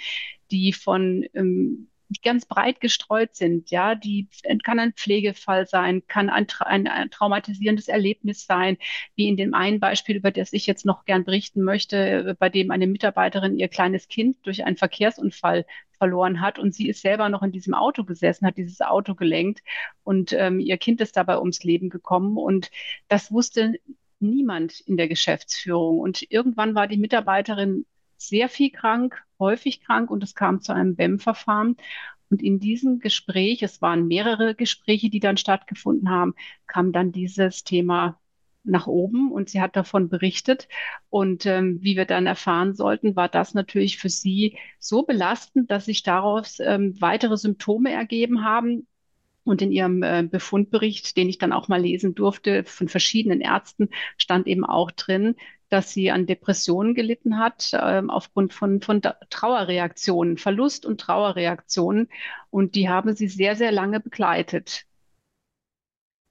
die 0.50 0.72
von 0.72 1.24
ähm, 1.34 1.88
ganz 2.22 2.46
breit 2.46 2.80
gestreut 2.80 3.34
sind. 3.34 3.70
Ja, 3.70 3.94
die 3.94 4.28
kann 4.62 4.78
ein 4.78 4.92
Pflegefall 4.92 5.66
sein, 5.66 6.06
kann 6.06 6.30
ein, 6.30 6.46
ein, 6.60 6.86
ein, 6.86 7.10
traumatisierendes 7.10 7.88
Erlebnis 7.88 8.46
sein, 8.46 8.76
wie 9.16 9.28
in 9.28 9.36
dem 9.36 9.54
einen 9.54 9.80
Beispiel, 9.80 10.16
über 10.16 10.30
das 10.30 10.52
ich 10.52 10.66
jetzt 10.66 10.86
noch 10.86 11.04
gern 11.04 11.24
berichten 11.24 11.62
möchte, 11.62 12.36
bei 12.38 12.48
dem 12.48 12.70
eine 12.70 12.86
Mitarbeiterin 12.86 13.56
ihr 13.56 13.68
kleines 13.68 14.08
Kind 14.08 14.38
durch 14.44 14.64
einen 14.64 14.76
Verkehrsunfall 14.76 15.66
verloren 16.04 16.42
hat 16.42 16.58
und 16.58 16.74
sie 16.74 16.88
ist 16.88 17.00
selber 17.00 17.30
noch 17.30 17.42
in 17.42 17.50
diesem 17.50 17.72
Auto 17.72 18.04
gesessen, 18.04 18.46
hat 18.46 18.58
dieses 18.58 18.82
Auto 18.82 19.14
gelenkt 19.14 19.62
und 20.02 20.34
ähm, 20.34 20.60
ihr 20.60 20.76
Kind 20.76 21.00
ist 21.00 21.16
dabei 21.16 21.38
ums 21.38 21.64
Leben 21.64 21.88
gekommen 21.88 22.36
und 22.36 22.70
das 23.08 23.32
wusste 23.32 23.72
niemand 24.20 24.80
in 24.80 24.98
der 24.98 25.08
Geschäftsführung 25.08 26.00
und 26.00 26.30
irgendwann 26.30 26.74
war 26.74 26.88
die 26.88 26.98
Mitarbeiterin 26.98 27.86
sehr 28.18 28.50
viel 28.50 28.70
krank, 28.70 29.22
häufig 29.38 29.80
krank 29.80 30.10
und 30.10 30.22
es 30.22 30.34
kam 30.34 30.60
zu 30.60 30.72
einem 30.72 30.94
BEM-Verfahren. 30.94 31.76
Und 32.30 32.42
in 32.42 32.58
diesem 32.58 33.00
Gespräch, 33.00 33.62
es 33.62 33.82
waren 33.82 34.06
mehrere 34.06 34.54
Gespräche, 34.54 35.10
die 35.10 35.20
dann 35.20 35.36
stattgefunden 35.36 36.10
haben, 36.10 36.34
kam 36.66 36.92
dann 36.92 37.12
dieses 37.12 37.64
Thema 37.64 38.18
nach 38.64 38.86
oben 38.86 39.30
und 39.30 39.48
sie 39.50 39.60
hat 39.60 39.76
davon 39.76 40.08
berichtet. 40.08 40.68
Und 41.10 41.46
ähm, 41.46 41.78
wie 41.82 41.96
wir 41.96 42.06
dann 42.06 42.26
erfahren 42.26 42.74
sollten, 42.74 43.16
war 43.16 43.28
das 43.28 43.54
natürlich 43.54 43.98
für 43.98 44.08
sie 44.08 44.56
so 44.78 45.02
belastend, 45.02 45.70
dass 45.70 45.84
sich 45.86 46.02
daraus 46.02 46.58
ähm, 46.60 47.00
weitere 47.00 47.36
Symptome 47.36 47.92
ergeben 47.92 48.44
haben. 48.44 48.86
Und 49.44 49.60
in 49.60 49.72
ihrem 49.72 50.02
äh, 50.02 50.26
Befundbericht, 50.28 51.18
den 51.18 51.28
ich 51.28 51.36
dann 51.36 51.52
auch 51.52 51.68
mal 51.68 51.80
lesen 51.80 52.14
durfte, 52.14 52.64
von 52.64 52.88
verschiedenen 52.88 53.42
Ärzten, 53.42 53.90
stand 54.16 54.46
eben 54.46 54.64
auch 54.64 54.90
drin, 54.90 55.36
dass 55.68 55.92
sie 55.92 56.10
an 56.10 56.24
Depressionen 56.26 56.94
gelitten 56.94 57.38
hat, 57.38 57.70
äh, 57.74 58.02
aufgrund 58.08 58.54
von, 58.54 58.80
von 58.80 59.02
Trauerreaktionen, 59.02 60.38
Verlust 60.38 60.86
und 60.86 61.00
Trauerreaktionen. 61.00 62.08
Und 62.48 62.74
die 62.74 62.88
haben 62.88 63.14
sie 63.14 63.28
sehr, 63.28 63.54
sehr 63.54 63.72
lange 63.72 64.00
begleitet. 64.00 64.86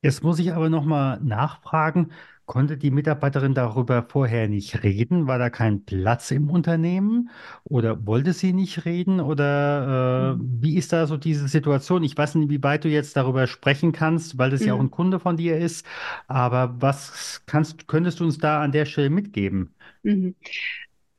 Jetzt 0.03 0.23
muss 0.23 0.39
ich 0.39 0.53
aber 0.53 0.69
nochmal 0.69 1.19
nachfragen, 1.21 2.11
Konnte 2.45 2.77
die 2.77 2.91
Mitarbeiterin 2.91 3.55
darüber 3.55 4.03
vorher 4.03 4.49
nicht 4.49 4.83
reden? 4.83 5.27
War 5.27 5.39
da 5.39 5.49
kein 5.49 5.85
Platz 5.85 6.29
im 6.31 6.49
Unternehmen? 6.49 7.29
Oder 7.63 8.05
wollte 8.05 8.33
sie 8.33 8.53
nicht 8.53 8.85
reden? 8.85 9.21
Oder 9.21 10.35
äh, 10.37 10.43
Mhm. 10.43 10.47
wie 10.61 10.75
ist 10.77 10.91
da 10.91 11.07
so 11.07 11.15
diese 11.17 11.47
Situation? 11.47 12.03
Ich 12.03 12.17
weiß 12.17 12.35
nicht, 12.35 12.49
wie 12.49 12.61
weit 12.63 12.83
du 12.83 12.89
jetzt 12.89 13.15
darüber 13.15 13.47
sprechen 13.47 13.93
kannst, 13.93 14.37
weil 14.37 14.49
das 14.51 14.65
ja 14.65 14.73
auch 14.73 14.79
Mhm. 14.79 14.81
ein 14.81 14.91
Kunde 14.91 15.21
von 15.21 15.37
dir 15.37 15.57
ist. 15.57 15.85
Aber 16.27 16.75
was 16.81 17.43
kannst, 17.45 17.87
könntest 17.87 18.19
du 18.19 18.25
uns 18.25 18.39
da 18.39 18.61
an 18.61 18.73
der 18.73 18.85
Stelle 18.85 19.09
mitgeben? 19.09 19.73
Mhm. 20.03 20.35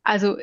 Also 0.05 0.37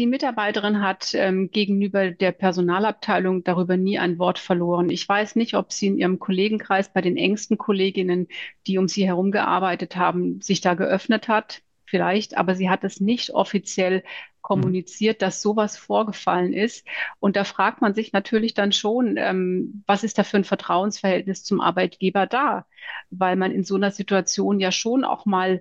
Die 0.00 0.06
Mitarbeiterin 0.06 0.80
hat 0.80 1.12
ähm, 1.12 1.50
gegenüber 1.50 2.10
der 2.10 2.32
Personalabteilung 2.32 3.44
darüber 3.44 3.76
nie 3.76 3.98
ein 3.98 4.18
Wort 4.18 4.38
verloren. 4.38 4.88
Ich 4.88 5.06
weiß 5.06 5.36
nicht, 5.36 5.52
ob 5.52 5.74
sie 5.74 5.88
in 5.88 5.98
ihrem 5.98 6.18
Kollegenkreis 6.18 6.90
bei 6.90 7.02
den 7.02 7.18
engsten 7.18 7.58
Kolleginnen, 7.58 8.26
die 8.66 8.78
um 8.78 8.88
sie 8.88 9.06
herum 9.06 9.30
gearbeitet 9.30 9.96
haben, 9.96 10.40
sich 10.40 10.62
da 10.62 10.72
geöffnet 10.72 11.28
hat. 11.28 11.60
Vielleicht, 11.84 12.38
aber 12.38 12.54
sie 12.54 12.70
hat 12.70 12.82
es 12.82 12.98
nicht 12.98 13.34
offiziell 13.34 14.02
kommuniziert, 14.40 15.20
dass 15.20 15.42
sowas 15.42 15.76
vorgefallen 15.76 16.54
ist. 16.54 16.86
Und 17.18 17.36
da 17.36 17.44
fragt 17.44 17.82
man 17.82 17.92
sich 17.92 18.14
natürlich 18.14 18.54
dann 18.54 18.72
schon, 18.72 19.18
ähm, 19.18 19.84
was 19.86 20.02
ist 20.02 20.16
da 20.16 20.24
für 20.24 20.38
ein 20.38 20.44
Vertrauensverhältnis 20.44 21.44
zum 21.44 21.60
Arbeitgeber 21.60 22.26
da? 22.26 22.64
Weil 23.10 23.36
man 23.36 23.52
in 23.52 23.64
so 23.64 23.74
einer 23.74 23.90
Situation 23.90 24.60
ja 24.60 24.72
schon 24.72 25.04
auch 25.04 25.26
mal 25.26 25.60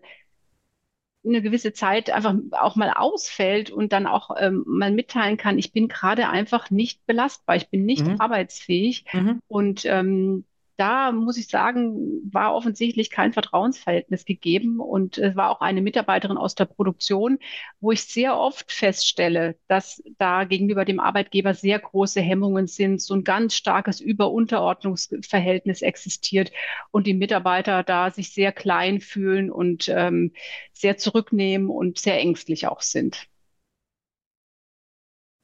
eine 1.26 1.42
gewisse 1.42 1.74
Zeit 1.74 2.10
einfach 2.10 2.36
auch 2.52 2.76
mal 2.76 2.92
ausfällt 2.92 3.72
und 3.72 3.92
dann 3.94 4.08
auch 4.08 4.32
ähm, 4.40 4.64
mal 4.66 4.92
mitteilen 4.92 5.38
kann, 5.38 5.58
ich 5.60 5.74
bin 5.74 5.88
gerade 5.90 6.30
einfach 6.30 6.70
nicht 6.72 7.06
belastbar, 7.06 7.58
ich 7.58 7.70
bin 7.70 7.86
nicht 7.86 8.08
Mhm. 8.08 8.16
arbeitsfähig. 8.20 9.06
Mhm. 9.12 9.40
Und 9.48 9.84
ähm, 9.86 10.46
da 10.80 11.12
muss 11.12 11.38
ich 11.38 11.48
sagen, 11.48 12.22
war 12.32 12.56
offensichtlich 12.56 13.10
kein 13.10 13.34
Vertrauensverhältnis 13.34 14.24
gegeben. 14.24 14.80
Und 14.80 15.18
es 15.18 15.36
war 15.36 15.50
auch 15.50 15.60
eine 15.60 15.82
Mitarbeiterin 15.82 16.38
aus 16.38 16.56
der 16.56 16.66
Produktion, 16.66 17.38
wo 17.82 17.92
ich 17.92 18.04
sehr 18.04 18.38
oft 18.38 18.72
feststelle, 18.72 19.58
dass 19.68 20.02
da 20.18 20.46
gegenüber 20.46 20.86
dem 20.86 21.02
Arbeitgeber 21.02 21.54
sehr 21.54 21.80
große 21.80 22.22
Hemmungen 22.22 22.68
sind, 22.68 23.02
so 23.02 23.14
ein 23.14 23.26
ganz 23.26 23.56
starkes 23.56 24.00
Über-Unterordnungsverhältnis 24.00 25.82
existiert 25.82 26.52
und 26.92 27.08
die 27.08 27.14
Mitarbeiter 27.14 27.84
da 27.84 28.10
sich 28.10 28.34
sehr 28.34 28.54
klein 28.54 29.02
fühlen 29.02 29.52
und 29.52 29.90
ähm, 29.90 30.32
sehr 30.72 30.96
zurücknehmen 30.98 31.70
und 31.70 32.00
sehr 32.00 32.20
ängstlich 32.20 32.68
auch 32.68 32.82
sind. 32.82 33.28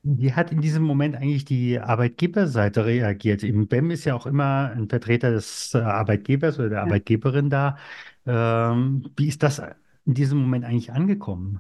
Wie 0.07 0.33
hat 0.33 0.51
in 0.51 0.61
diesem 0.61 0.83
Moment 0.83 1.15
eigentlich 1.15 1.45
die 1.45 1.79
Arbeitgeberseite 1.79 2.85
reagiert? 2.85 3.41
Im 3.43 3.67
BEM 3.67 3.89
ist 3.91 4.05
ja 4.05 4.13
auch 4.15 4.27
immer 4.27 4.69
ein 4.75 4.87
Vertreter 4.87 5.31
des 5.31 5.73
äh, 5.73 5.79
Arbeitgebers 5.79 6.59
oder 6.59 6.69
der 6.69 6.81
Ja. 6.81 6.81
Arbeitgeberin 6.81 7.49
da. 7.49 7.77
Ähm, 8.27 9.11
wie 9.17 9.27
ist 9.27 9.41
das 9.41 9.59
in 10.05 10.13
diesem 10.13 10.37
Moment 10.39 10.63
eigentlich 10.65 10.91
angekommen? 10.91 11.59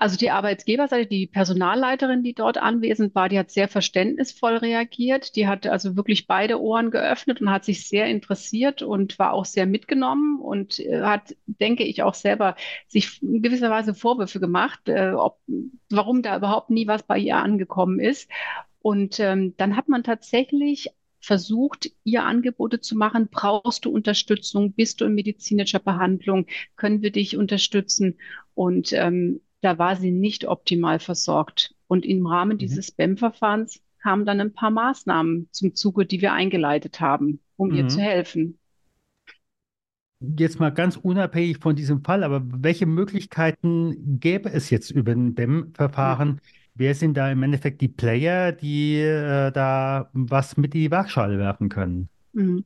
Also 0.00 0.16
die 0.16 0.30
Arbeitgeberseite, 0.30 1.06
die 1.06 1.26
Personalleiterin, 1.26 2.22
die 2.22 2.32
dort 2.32 2.56
anwesend 2.56 3.14
war, 3.14 3.28
die 3.28 3.38
hat 3.38 3.50
sehr 3.50 3.68
verständnisvoll 3.68 4.56
reagiert. 4.56 5.36
Die 5.36 5.46
hat 5.46 5.66
also 5.66 5.94
wirklich 5.94 6.26
beide 6.26 6.58
Ohren 6.58 6.90
geöffnet 6.90 7.42
und 7.42 7.50
hat 7.50 7.66
sich 7.66 7.86
sehr 7.86 8.06
interessiert 8.06 8.80
und 8.80 9.18
war 9.18 9.34
auch 9.34 9.44
sehr 9.44 9.66
mitgenommen 9.66 10.40
und 10.40 10.80
äh, 10.80 11.02
hat, 11.02 11.36
denke 11.44 11.84
ich, 11.84 12.02
auch 12.02 12.14
selber 12.14 12.56
sich 12.88 13.22
in 13.22 13.42
gewisser 13.42 13.68
Weise 13.68 13.92
Vorwürfe 13.92 14.40
gemacht, 14.40 14.88
äh, 14.88 15.12
ob, 15.12 15.38
warum 15.90 16.22
da 16.22 16.38
überhaupt 16.38 16.70
nie 16.70 16.86
was 16.86 17.02
bei 17.02 17.18
ihr 17.18 17.36
angekommen 17.36 18.00
ist. 18.00 18.30
Und 18.80 19.20
ähm, 19.20 19.52
dann 19.58 19.76
hat 19.76 19.90
man 19.90 20.02
tatsächlich 20.02 20.88
versucht, 21.20 21.90
ihr 22.04 22.24
Angebote 22.24 22.80
zu 22.80 22.96
machen. 22.96 23.28
Brauchst 23.30 23.84
du 23.84 23.90
Unterstützung? 23.90 24.72
Bist 24.72 25.02
du 25.02 25.04
in 25.04 25.14
medizinischer 25.14 25.78
Behandlung? 25.78 26.46
Können 26.76 27.02
wir 27.02 27.12
dich 27.12 27.36
unterstützen? 27.36 28.18
Und 28.54 28.94
ähm, 28.94 29.42
da 29.62 29.78
war 29.78 29.96
sie 29.96 30.10
nicht 30.10 30.46
optimal 30.46 30.98
versorgt. 31.00 31.74
Und 31.86 32.04
im 32.06 32.26
Rahmen 32.26 32.58
Mhm. 32.58 32.58
dieses 32.58 32.86
SPAM-Verfahrens 32.88 33.82
kamen 34.02 34.24
dann 34.26 34.40
ein 34.40 34.52
paar 34.54 34.70
Maßnahmen 34.70 35.48
zum 35.52 35.74
Zuge, 35.74 36.06
die 36.06 36.20
wir 36.22 36.32
eingeleitet 36.32 37.00
haben, 37.00 37.40
um 37.56 37.70
ihr 37.72 37.86
zu 37.88 38.00
Mhm. 38.00 38.00
helfen. 38.00 38.58
Jetzt 40.22 40.60
mal 40.60 40.70
ganz 40.70 40.96
unabhängig 40.96 41.58
von 41.58 41.74
diesem 41.76 42.04
Fall, 42.04 42.24
aber 42.24 42.42
welche 42.44 42.84
Möglichkeiten 42.86 44.18
gäbe 44.20 44.50
es 44.52 44.68
jetzt 44.68 44.90
über 44.90 45.12
ein. 45.12 45.34
BEM-Verfahren? 45.34 46.40
Wer 46.74 46.94
sind 46.94 47.16
da 47.16 47.30
im 47.32 47.42
Endeffekt 47.42 47.80
die 47.80 47.88
Player, 47.88 48.52
die 48.52 48.96
äh, 48.96 49.50
da 49.50 50.10
was 50.12 50.56
mit 50.58 50.74
in 50.74 50.82
die 50.82 50.90
Waagschale 50.90 51.38
werfen 51.38 51.68
können? 51.70 52.10
Mhm. 52.32 52.64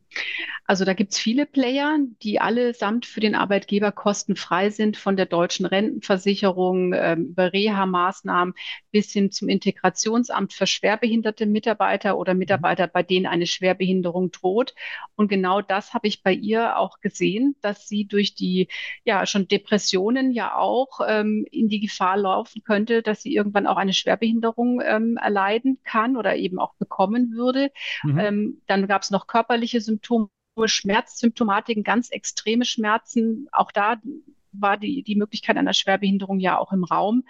Also 0.67 0.85
da 0.85 0.95
gibt's 0.95 1.19
viele 1.19 1.47
Player, 1.47 1.99
die 2.23 2.41
allesamt 2.41 3.07
für 3.07 3.21
den 3.21 3.35
Arbeitgeber 3.35 3.93
kostenfrei 3.93 4.71
sind, 4.71 4.97
von 4.97 5.17
der 5.17 5.27
deutschen 5.27 5.67
Rentenversicherung 5.67 6.93
ähm, 6.95 7.27
über 7.31 7.53
Reha-Maßnahmen 7.53 8.55
bis 8.93 9.11
hin 9.13 9.31
zum 9.33 9.49
Integrationsamt 9.49 10.53
für 10.53 10.67
schwerbehinderte 10.67 11.47
Mitarbeiter 11.47 12.19
oder 12.19 12.35
Mhm. 12.39 12.39
Mitarbeiter, 12.41 12.87
bei 12.89 13.03
denen 13.03 13.27
eine 13.27 13.47
Schwerbehinderung 13.47 14.31
droht. 14.33 14.75
Und 15.17 15.29
genau 15.29 15.61
das 15.63 15.95
habe 15.95 16.09
ich 16.09 16.23
bei 16.23 16.33
ihr 16.33 16.79
auch 16.79 17.01
gesehen, 17.01 17.57
dass 17.63 17.89
sie 17.89 18.07
durch 18.07 18.35
die 18.35 18.69
ja 19.05 19.27
schon 19.27 19.49
Depressionen 19.49 20.33
ja 20.33 20.57
auch 20.57 21.01
ähm, 21.07 21.47
in 21.51 21.69
die 21.69 21.81
Gefahr 21.81 22.17
laufen 22.17 22.63
könnte, 22.65 23.03
dass 23.03 23.23
sie 23.23 23.35
irgendwann 23.35 23.67
auch 23.67 23.77
eine 23.77 23.93
Schwerbehinderung 23.93 24.81
ähm, 24.85 25.17
erleiden 25.17 25.79
kann 25.85 26.17
oder 26.17 26.37
eben 26.37 26.59
auch 26.59 26.75
bekommen 26.75 27.33
würde. 27.33 27.71
Mhm. 28.03 28.19
Ähm, 28.19 28.63
dann 28.67 28.87
gab 28.87 29.03
es 29.03 29.11
noch 29.11 29.27
körperliche 29.55 29.81
Symptome. 29.81 30.29
Schmerzsymptomatiken, 30.67 31.83
ganz 31.83 32.11
extreme 32.11 32.65
Schmerzen. 32.65 33.49
Auch 33.51 33.73
da 33.73 34.01
war 34.53 34.77
die, 34.77 35.03
die 35.03 35.17
Möglichkeit 35.17 35.57
einer 35.57 35.73
Schwerbehinderung 35.73 36.39
ja 36.39 36.59
auch 36.59 36.73
im 36.73 36.85
Raum. 36.85 37.25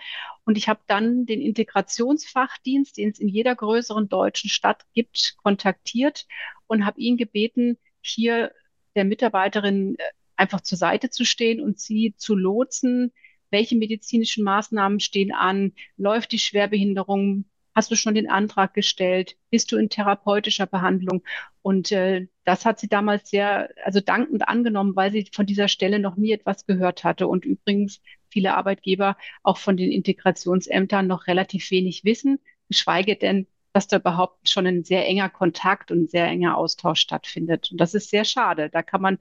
Und 0.45 0.59
ich 0.59 0.69
habe 0.69 0.81
dann 0.89 1.25
den 1.25 1.41
Integrationsfachdienst, 1.41 2.99
den 2.99 3.09
es 3.09 3.19
in 3.19 3.29
jeder 3.29 3.57
größeren 3.57 4.11
deutschen 4.11 4.51
Stadt 4.51 4.85
gibt, 4.93 5.39
kontaktiert 5.43 6.27
und 6.67 6.85
habe 6.85 7.01
ihn 7.01 7.17
gebeten, 7.17 7.79
hier 8.03 8.53
der 8.95 9.07
Mitarbeiterin 9.07 9.97
äh, 9.97 10.03
einfach 10.37 10.61
zur 10.61 10.77
Seite 10.77 11.09
zu 11.09 11.25
stehen 11.25 11.63
und 11.63 11.81
sie 11.81 12.15
zu 12.19 12.35
lotsen. 12.35 13.11
Welche 13.49 13.77
medizinischen 13.77 14.45
Maßnahmen 14.45 15.01
stehen 15.01 15.33
an? 15.33 15.73
Läuft 15.97 16.33
die 16.33 16.39
Schwerbehinderung? 16.39 17.47
Hast 17.75 17.91
du 17.91 17.97
schon 17.97 18.15
den 18.15 18.31
Antrag 18.31 18.73
gestellt? 18.73 19.37
Bist 19.51 19.73
du 19.73 19.77
in 19.77 19.89
therapeutischer 19.89 20.67
Behandlung? 20.67 21.23
Und 21.63 21.91
äh, 21.91 22.29
das 22.45 22.65
hat 22.65 22.79
sie 22.79 22.89
damals 22.89 23.31
sehr, 23.31 23.71
also 23.85 24.01
dankend 24.01 24.47
angenommen, 24.49 24.95
weil 24.95 25.11
sie 25.11 25.29
von 25.33 25.47
dieser 25.47 25.69
Stelle 25.69 25.99
noch 25.99 26.17
nie 26.17 26.33
etwas 26.33 26.67
gehört 26.67 27.03
hatte. 27.03 27.27
Und 27.27 27.45
übrigens 27.45 28.01
viele 28.29 28.55
Arbeitgeber 28.55 29.17
auch 29.43 29.59
von 29.59 29.77
den 29.77 29.91
Integrationsämtern 29.91 31.07
noch 31.07 31.27
relativ 31.27 31.71
wenig 31.71 32.05
wissen, 32.05 32.39
geschweige 32.69 33.17
denn, 33.17 33.47
dass 33.73 33.89
da 33.89 33.97
überhaupt 33.97 34.49
schon 34.49 34.67
ein 34.67 34.85
sehr 34.85 35.05
enger 35.07 35.29
Kontakt 35.29 35.91
und 35.91 36.05
ein 36.05 36.09
sehr 36.09 36.27
enger 36.27 36.57
Austausch 36.57 37.01
stattfindet. 37.01 37.73
Und 37.73 37.81
das 37.81 37.95
ist 37.95 38.09
sehr 38.09 38.25
schade. 38.25 38.71
Da 38.71 38.83
kann 38.83 39.03
man 39.03 39.19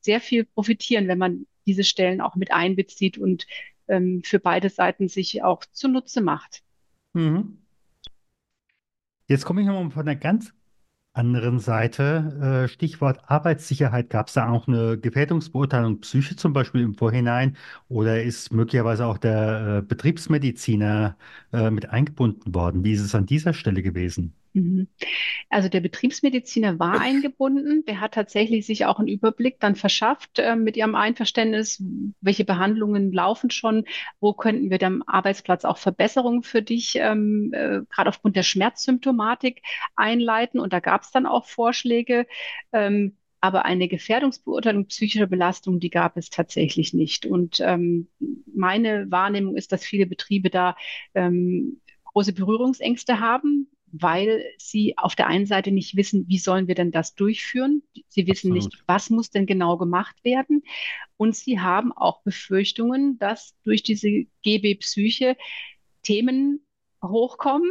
sehr 0.00 0.20
viel 0.20 0.44
profitieren, 0.44 1.08
wenn 1.08 1.18
man 1.18 1.46
diese 1.66 1.82
Stellen 1.82 2.20
auch 2.20 2.36
mit 2.36 2.52
einbezieht 2.52 3.18
und 3.18 3.46
ähm, 3.88 4.22
für 4.24 4.38
beide 4.38 4.70
Seiten 4.70 5.08
sich 5.08 5.42
auch 5.42 5.64
zunutze 5.72 6.20
macht. 6.20 6.62
Mhm. 7.14 7.65
Jetzt 9.28 9.44
komme 9.44 9.60
ich 9.60 9.66
nochmal 9.66 9.90
von 9.90 10.02
einer 10.02 10.16
ganz 10.16 10.52
anderen 11.14 11.58
Seite. 11.58 12.64
Äh, 12.66 12.68
Stichwort 12.68 13.20
Arbeitssicherheit. 13.30 14.10
Gab 14.10 14.28
es 14.28 14.34
da 14.34 14.48
auch 14.50 14.68
eine 14.68 14.98
Gefährdungsbeurteilung 14.98 16.00
Psyche 16.00 16.36
zum 16.36 16.52
Beispiel 16.52 16.82
im 16.82 16.94
Vorhinein? 16.94 17.56
Oder 17.88 18.22
ist 18.22 18.52
möglicherweise 18.52 19.06
auch 19.06 19.18
der 19.18 19.78
äh, 19.78 19.82
Betriebsmediziner 19.82 21.16
äh, 21.52 21.70
mit 21.70 21.90
eingebunden 21.90 22.54
worden? 22.54 22.84
Wie 22.84 22.92
ist 22.92 23.02
es 23.02 23.14
an 23.14 23.26
dieser 23.26 23.54
Stelle 23.54 23.82
gewesen? 23.82 24.34
Mhm. 24.56 24.88
Also 25.50 25.68
der 25.68 25.80
Betriebsmediziner 25.80 26.78
war 26.78 26.98
eingebunden. 26.98 27.84
Der 27.84 28.00
hat 28.00 28.14
tatsächlich 28.14 28.64
sich 28.64 28.86
auch 28.86 28.98
einen 28.98 29.08
Überblick 29.08 29.60
dann 29.60 29.76
verschafft 29.76 30.38
äh, 30.38 30.56
mit 30.56 30.78
ihrem 30.78 30.94
Einverständnis, 30.94 31.82
welche 32.22 32.46
Behandlungen 32.46 33.12
laufen 33.12 33.50
schon, 33.50 33.84
wo 34.18 34.32
könnten 34.32 34.70
wir 34.70 34.82
am 34.82 35.02
Arbeitsplatz 35.06 35.66
auch 35.66 35.76
Verbesserungen 35.76 36.42
für 36.42 36.62
dich, 36.62 36.96
ähm, 36.96 37.52
äh, 37.52 37.80
gerade 37.90 38.08
aufgrund 38.08 38.34
der 38.34 38.44
Schmerzsymptomatik 38.44 39.60
einleiten. 39.94 40.58
Und 40.58 40.72
da 40.72 40.80
gab 40.80 41.02
es 41.02 41.10
dann 41.10 41.26
auch 41.26 41.44
Vorschläge. 41.44 42.26
Ähm, 42.72 43.18
aber 43.42 43.66
eine 43.66 43.88
Gefährdungsbeurteilung 43.88 44.86
psychischer 44.86 45.26
Belastung, 45.26 45.80
die 45.80 45.90
gab 45.90 46.16
es 46.16 46.30
tatsächlich 46.30 46.94
nicht. 46.94 47.26
Und 47.26 47.60
ähm, 47.60 48.08
meine 48.54 49.10
Wahrnehmung 49.10 49.54
ist, 49.54 49.70
dass 49.70 49.84
viele 49.84 50.06
Betriebe 50.06 50.48
da 50.48 50.74
ähm, 51.14 51.82
große 52.04 52.32
Berührungsängste 52.32 53.20
haben, 53.20 53.68
weil 54.02 54.44
sie 54.58 54.96
auf 54.98 55.14
der 55.14 55.26
einen 55.28 55.46
Seite 55.46 55.70
nicht 55.72 55.96
wissen, 55.96 56.26
wie 56.28 56.38
sollen 56.38 56.68
wir 56.68 56.74
denn 56.74 56.92
das 56.92 57.14
durchführen? 57.14 57.82
Sie 58.08 58.26
wissen 58.26 58.52
Absolut. 58.52 58.52
nicht, 58.52 58.82
was 58.86 59.10
muss 59.10 59.30
denn 59.30 59.46
genau 59.46 59.76
gemacht 59.76 60.16
werden? 60.24 60.62
Und 61.16 61.36
sie 61.36 61.60
haben 61.60 61.92
auch 61.92 62.22
Befürchtungen, 62.22 63.18
dass 63.18 63.54
durch 63.62 63.82
diese 63.82 64.08
GB-Psyche 64.42 65.36
Themen 66.02 66.66
hochkommen, 67.02 67.70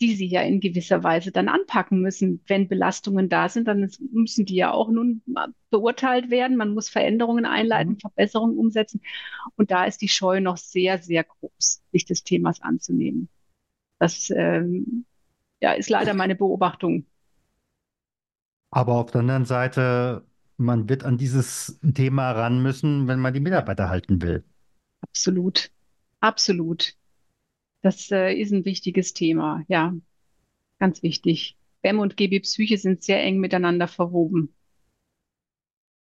die 0.00 0.14
sie 0.14 0.26
ja 0.26 0.42
in 0.42 0.60
gewisser 0.60 1.02
Weise 1.04 1.30
dann 1.30 1.48
anpacken 1.48 2.00
müssen. 2.00 2.42
Wenn 2.46 2.68
Belastungen 2.68 3.28
da 3.28 3.48
sind, 3.48 3.68
dann 3.68 3.90
müssen 4.12 4.46
die 4.46 4.54
ja 4.56 4.72
auch 4.72 4.88
nun 4.90 5.22
beurteilt 5.70 6.30
werden. 6.30 6.56
Man 6.56 6.72
muss 6.74 6.88
Veränderungen 6.88 7.44
einleiten, 7.44 7.96
Mhm. 7.96 7.98
Verbesserungen 8.00 8.56
umsetzen. 8.58 9.02
Und 9.56 9.70
da 9.70 9.84
ist 9.84 10.00
die 10.02 10.08
Scheu 10.08 10.40
noch 10.40 10.56
sehr, 10.56 10.98
sehr 11.02 11.24
groß, 11.24 11.82
sich 11.92 12.04
des 12.06 12.24
Themas 12.24 12.62
anzunehmen. 12.62 13.28
Das 13.98 14.30
ähm, 14.34 15.04
ja, 15.60 15.72
ist 15.72 15.90
leider 15.90 16.14
meine 16.14 16.34
Beobachtung. 16.34 17.06
Aber 18.70 18.94
auf 18.94 19.10
der 19.10 19.20
anderen 19.20 19.44
Seite, 19.44 20.24
man 20.56 20.88
wird 20.88 21.04
an 21.04 21.18
dieses 21.18 21.80
Thema 21.94 22.30
ran 22.32 22.62
müssen, 22.62 23.08
wenn 23.08 23.18
man 23.20 23.34
die 23.34 23.40
Mitarbeiter 23.40 23.88
halten 23.88 24.22
will. 24.22 24.44
Absolut. 25.00 25.70
Absolut. 26.20 26.94
Das 27.82 28.10
äh, 28.10 28.34
ist 28.34 28.52
ein 28.52 28.64
wichtiges 28.64 29.14
Thema. 29.14 29.64
Ja, 29.68 29.94
ganz 30.78 31.02
wichtig. 31.02 31.56
BEM 31.82 31.98
und 31.98 32.16
GB 32.16 32.40
Psyche 32.40 32.78
sind 32.78 33.02
sehr 33.02 33.22
eng 33.22 33.38
miteinander 33.38 33.88
verwoben. 33.88 34.54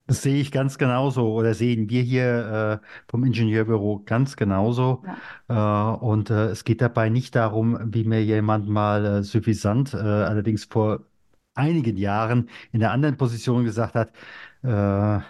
Das 0.08 0.22
sehe 0.22 0.40
ich 0.40 0.52
ganz 0.52 0.78
genauso 0.78 1.34
oder 1.34 1.56
sehen 1.56 1.90
wir 1.90 2.04
hier 2.04 2.82
äh, 2.84 2.88
vom 3.10 3.24
Ingenieurbüro 3.24 4.04
ganz 4.06 4.36
genauso. 4.36 5.04
Ja. 5.50 5.96
Äh, 5.96 5.98
und 6.06 6.30
äh, 6.30 6.46
es 6.50 6.64
geht 6.64 6.82
dabei 6.82 7.10
nicht 7.10 7.36
darum, 7.36 7.80
wie 7.94 8.04
mir 8.04 8.24
jemand 8.24 8.70
mal 8.70 9.06
äh, 9.06 9.24
suffisant, 9.24 9.94
äh, 9.96 9.98
allerdings 9.98 10.66
vor 10.66 11.02
einigen 11.56 11.98
Jahren 11.98 12.50
in 12.72 12.84
einer 12.84 12.92
anderen 12.94 13.18
Position 13.18 13.64
gesagt 13.66 13.96
hat, 13.96 14.12
äh, 14.64 15.22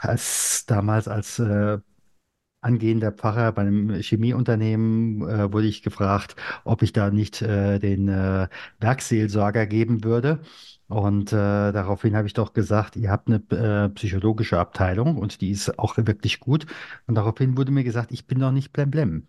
als 0.00 0.66
damals 0.66 1.08
als 1.08 1.40
angehender 2.60 3.12
Pfarrer 3.12 3.52
bei 3.52 3.62
einem 3.62 3.94
Chemieunternehmen 4.00 5.22
äh, 5.28 5.52
wurde 5.52 5.66
ich 5.66 5.82
gefragt, 5.82 6.36
ob 6.64 6.82
ich 6.82 6.92
da 6.92 7.10
nicht 7.10 7.42
äh, 7.42 7.78
den 7.78 8.08
äh, 8.08 8.48
Werkseelsorger 8.80 9.66
geben 9.66 10.04
würde. 10.04 10.40
Und 10.88 11.32
äh, 11.32 11.36
daraufhin 11.72 12.16
habe 12.16 12.26
ich 12.26 12.32
doch 12.34 12.54
gesagt, 12.54 12.96
ihr 12.96 13.10
habt 13.10 13.28
eine 13.28 13.42
äh, 13.50 13.90
psychologische 13.90 14.58
Abteilung 14.58 15.16
und 15.18 15.40
die 15.40 15.50
ist 15.50 15.78
auch 15.78 15.96
wirklich 15.98 16.40
gut. 16.40 16.66
Und 17.06 17.14
daraufhin 17.14 17.56
wurde 17.56 17.72
mir 17.72 17.84
gesagt, 17.84 18.10
ich 18.10 18.26
bin 18.26 18.38
doch 18.40 18.52
nicht 18.52 18.72
blemblem. 18.72 19.26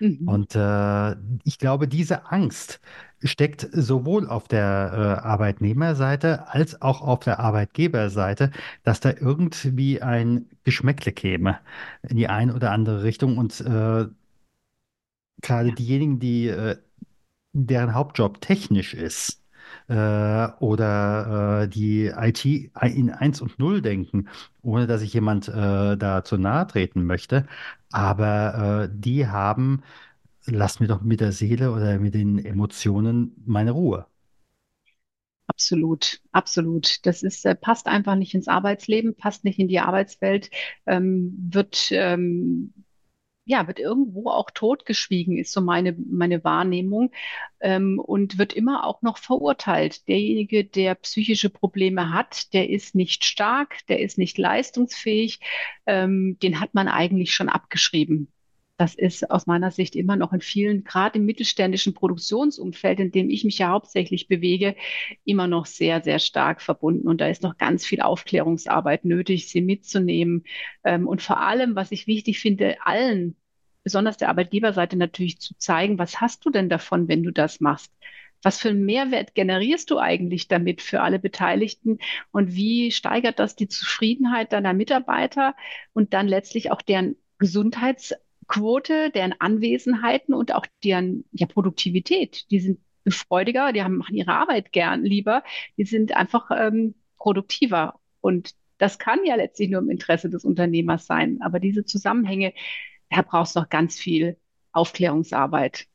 Mhm. 0.00 0.28
Und 0.28 0.54
äh, 0.54 1.16
ich 1.44 1.58
glaube, 1.58 1.88
diese 1.88 2.30
Angst 2.30 2.80
steckt 3.22 3.66
sowohl 3.72 4.28
auf 4.28 4.48
der 4.48 5.18
äh, 5.22 5.26
Arbeitnehmerseite 5.26 6.48
als 6.48 6.80
auch 6.82 7.00
auf 7.00 7.20
der 7.20 7.40
Arbeitgeberseite, 7.40 8.50
dass 8.84 9.00
da 9.00 9.10
irgendwie 9.10 10.02
ein 10.02 10.46
Geschmäckle 10.68 11.12
käme 11.12 11.60
in 12.08 12.16
die 12.18 12.28
eine 12.28 12.54
oder 12.54 12.72
andere 12.72 13.02
Richtung. 13.02 13.38
Und 13.38 13.60
äh, 13.60 14.06
gerade 15.42 15.72
diejenigen, 15.72 16.18
die 16.20 16.48
äh, 16.48 16.76
deren 17.54 17.94
Hauptjob 17.94 18.40
technisch 18.42 18.94
ist 18.94 19.42
äh, 19.88 20.48
oder 20.60 21.62
äh, 21.64 21.68
die 21.68 22.06
IT 22.08 22.44
in 22.46 23.10
eins 23.10 23.40
und 23.42 23.58
null 23.58 23.82
denken, 23.82 24.28
ohne 24.62 24.86
dass 24.86 25.02
ich 25.02 25.14
jemand 25.14 25.48
äh, 25.48 25.96
da 25.96 26.24
zu 26.24 26.38
nahe 26.38 26.66
treten 26.66 27.04
möchte, 27.06 27.46
aber 27.92 28.84
äh, 28.84 28.90
die 28.92 29.28
haben 29.28 29.82
lass 30.46 30.80
mir 30.80 30.88
doch 30.88 31.02
mit 31.02 31.20
der 31.20 31.32
Seele 31.32 31.72
oder 31.72 31.98
mit 32.00 32.14
den 32.14 32.38
Emotionen 32.44 33.34
meine 33.46 33.72
Ruhe. 33.72 34.06
Absolut. 35.58 36.20
Absolut. 36.32 37.04
Das 37.06 37.22
ist, 37.24 37.44
äh, 37.44 37.54
passt 37.56 37.86
einfach 37.88 38.14
nicht 38.14 38.34
ins 38.34 38.46
Arbeitsleben, 38.48 39.16
passt 39.16 39.44
nicht 39.44 39.58
in 39.58 39.68
die 39.68 39.80
Arbeitswelt, 39.80 40.50
ähm, 40.86 41.34
wird 41.50 41.88
ähm, 41.90 42.72
ja, 43.44 43.66
wird 43.66 43.78
irgendwo 43.78 44.28
auch 44.28 44.50
totgeschwiegen, 44.50 45.38
ist 45.38 45.52
so 45.52 45.62
meine, 45.62 45.94
meine 45.94 46.44
Wahrnehmung, 46.44 47.12
ähm, 47.60 47.98
und 47.98 48.36
wird 48.38 48.52
immer 48.52 48.84
auch 48.84 49.00
noch 49.00 49.16
verurteilt. 49.18 50.06
Derjenige, 50.06 50.64
der 50.66 50.94
psychische 50.96 51.48
Probleme 51.48 52.12
hat, 52.12 52.52
der 52.52 52.68
ist 52.68 52.94
nicht 52.94 53.24
stark, 53.24 53.86
der 53.88 54.00
ist 54.00 54.18
nicht 54.18 54.36
leistungsfähig, 54.36 55.40
ähm, 55.86 56.38
den 56.42 56.60
hat 56.60 56.74
man 56.74 56.88
eigentlich 56.88 57.32
schon 57.34 57.48
abgeschrieben. 57.48 58.30
Das 58.78 58.94
ist 58.94 59.28
aus 59.32 59.48
meiner 59.48 59.72
Sicht 59.72 59.96
immer 59.96 60.14
noch 60.14 60.32
in 60.32 60.40
vielen, 60.40 60.84
gerade 60.84 61.18
im 61.18 61.26
mittelständischen 61.26 61.94
Produktionsumfeld, 61.94 63.00
in 63.00 63.10
dem 63.10 63.28
ich 63.28 63.42
mich 63.42 63.58
ja 63.58 63.70
hauptsächlich 63.70 64.28
bewege, 64.28 64.76
immer 65.24 65.48
noch 65.48 65.66
sehr, 65.66 66.00
sehr 66.00 66.20
stark 66.20 66.62
verbunden. 66.62 67.08
Und 67.08 67.20
da 67.20 67.26
ist 67.26 67.42
noch 67.42 67.58
ganz 67.58 67.84
viel 67.84 68.00
Aufklärungsarbeit 68.00 69.04
nötig, 69.04 69.48
sie 69.48 69.62
mitzunehmen. 69.62 70.44
Ähm, 70.84 71.08
und 71.08 71.22
vor 71.22 71.40
allem, 71.40 71.74
was 71.74 71.90
ich 71.90 72.06
wichtig 72.06 72.38
finde, 72.38 72.76
allen 72.84 73.36
besonders 73.82 74.16
der 74.16 74.28
Arbeitgeberseite 74.28 74.96
natürlich 74.96 75.40
zu 75.40 75.56
zeigen, 75.58 75.98
was 75.98 76.20
hast 76.20 76.44
du 76.44 76.50
denn 76.50 76.68
davon, 76.68 77.08
wenn 77.08 77.24
du 77.24 77.32
das 77.32 77.58
machst? 77.60 77.92
Was 78.44 78.60
für 78.60 78.68
einen 78.68 78.84
Mehrwert 78.84 79.34
generierst 79.34 79.90
du 79.90 79.98
eigentlich 79.98 80.46
damit 80.46 80.82
für 80.82 81.00
alle 81.00 81.18
Beteiligten 81.18 81.98
und 82.30 82.54
wie 82.54 82.92
steigert 82.92 83.40
das 83.40 83.56
die 83.56 83.66
Zufriedenheit 83.66 84.52
deiner 84.52 84.72
Mitarbeiter 84.72 85.56
und 85.94 86.14
dann 86.14 86.28
letztlich 86.28 86.70
auch 86.70 86.80
deren 86.80 87.16
Gesundheitsquote, 88.48 89.10
deren 89.10 89.34
Anwesenheiten 89.38 90.34
und 90.34 90.54
auch 90.54 90.66
deren 90.84 91.24
ja, 91.32 91.46
Produktivität? 91.46 92.50
Die 92.50 92.60
sind 92.60 92.80
freudiger, 93.08 93.72
die 93.72 93.82
haben, 93.82 93.98
machen 93.98 94.14
ihre 94.14 94.32
Arbeit 94.32 94.72
gern 94.72 95.04
lieber, 95.04 95.42
die 95.76 95.84
sind 95.84 96.14
einfach 96.16 96.50
ähm, 96.50 96.94
produktiver 97.16 98.00
und 98.20 98.54
das 98.78 98.98
kann 98.98 99.20
ja 99.24 99.34
letztlich 99.34 99.70
nur 99.70 99.80
im 99.80 99.90
Interesse 99.90 100.30
des 100.30 100.44
Unternehmers 100.44 101.06
sein. 101.06 101.38
Aber 101.42 101.58
diese 101.58 101.84
Zusammenhänge, 101.84 102.52
da 103.10 103.22
brauchst 103.22 103.56
du 103.56 103.60
noch 103.60 103.68
ganz 103.68 103.96
viel 103.98 104.36
Aufklärungsarbeit. 104.72 105.86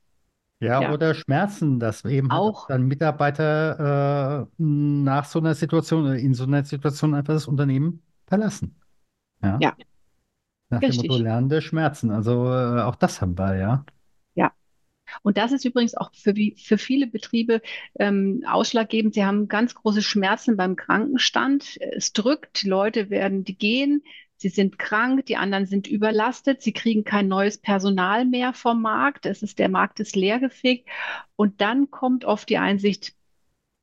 Ja, 0.59 0.81
Ja, 0.81 0.93
oder 0.93 1.13
Schmerzen, 1.13 1.79
dass 1.79 2.03
eben 2.05 2.31
halt 2.31 2.41
auch 2.41 2.55
auch. 2.55 2.67
dann 2.67 2.87
Mitarbeiter 2.87 4.47
äh, 4.59 4.63
nach 4.63 5.25
so 5.25 5.39
einer 5.39 5.55
Situation 5.55 6.05
oder 6.05 6.17
in 6.17 6.33
so 6.33 6.43
einer 6.45 6.63
Situation 6.65 7.13
einfach 7.13 7.33
das 7.33 7.47
Unternehmen 7.47 8.01
verlassen. 8.27 8.75
Ja, 9.41 9.59
Ja, 9.59 9.75
nach 10.73 10.79
dem 10.79 10.95
Motto 10.95 11.13
richtig. 11.13 11.23
lernende 11.23 11.62
Schmerzen. 11.62 12.12
Also 12.12 12.45
äh, 12.47 12.81
auch 12.81 12.95
das 12.95 13.21
haben 13.21 13.38
wir, 13.38 13.57
ja. 13.57 13.86
Ja. 14.36 14.51
Und 15.21 15.38
das 15.38 15.51
ist 15.51 15.65
übrigens 15.65 15.95
auch 15.95 16.12
für, 16.13 16.33
für 16.57 16.77
viele 16.77 17.07
Betriebe 17.07 17.62
ähm, 17.99 18.43
ausschlaggebend. 18.47 19.13
Sie 19.13 19.25
haben 19.25 19.47
ganz 19.47 19.75
große 19.75 20.01
Schmerzen 20.01 20.57
beim 20.57 20.75
Krankenstand. 20.75 21.77
Es 21.95 22.13
drückt, 22.13 22.63
Leute 22.63 23.09
werden, 23.09 23.43
die 23.43 23.57
gehen, 23.57 24.03
sie 24.38 24.49
sind 24.49 24.77
krank, 24.77 25.25
die 25.25 25.38
anderen 25.38 25.65
sind 25.65 25.88
überlastet, 25.88 26.62
sie 26.62 26.73
kriegen 26.73 27.03
kein 27.03 27.27
neues 27.27 27.57
Personal 27.57 28.25
mehr 28.25 28.53
vom 28.53 28.81
Markt. 28.81 29.25
Es 29.25 29.41
ist, 29.41 29.59
der 29.59 29.69
Markt 29.69 29.99
ist 29.99 30.15
leergefegt. 30.15 30.89
Und 31.36 31.62
dann 31.62 31.91
kommt 31.91 32.25
oft 32.25 32.49
die 32.49 32.57
Einsicht, 32.57 33.15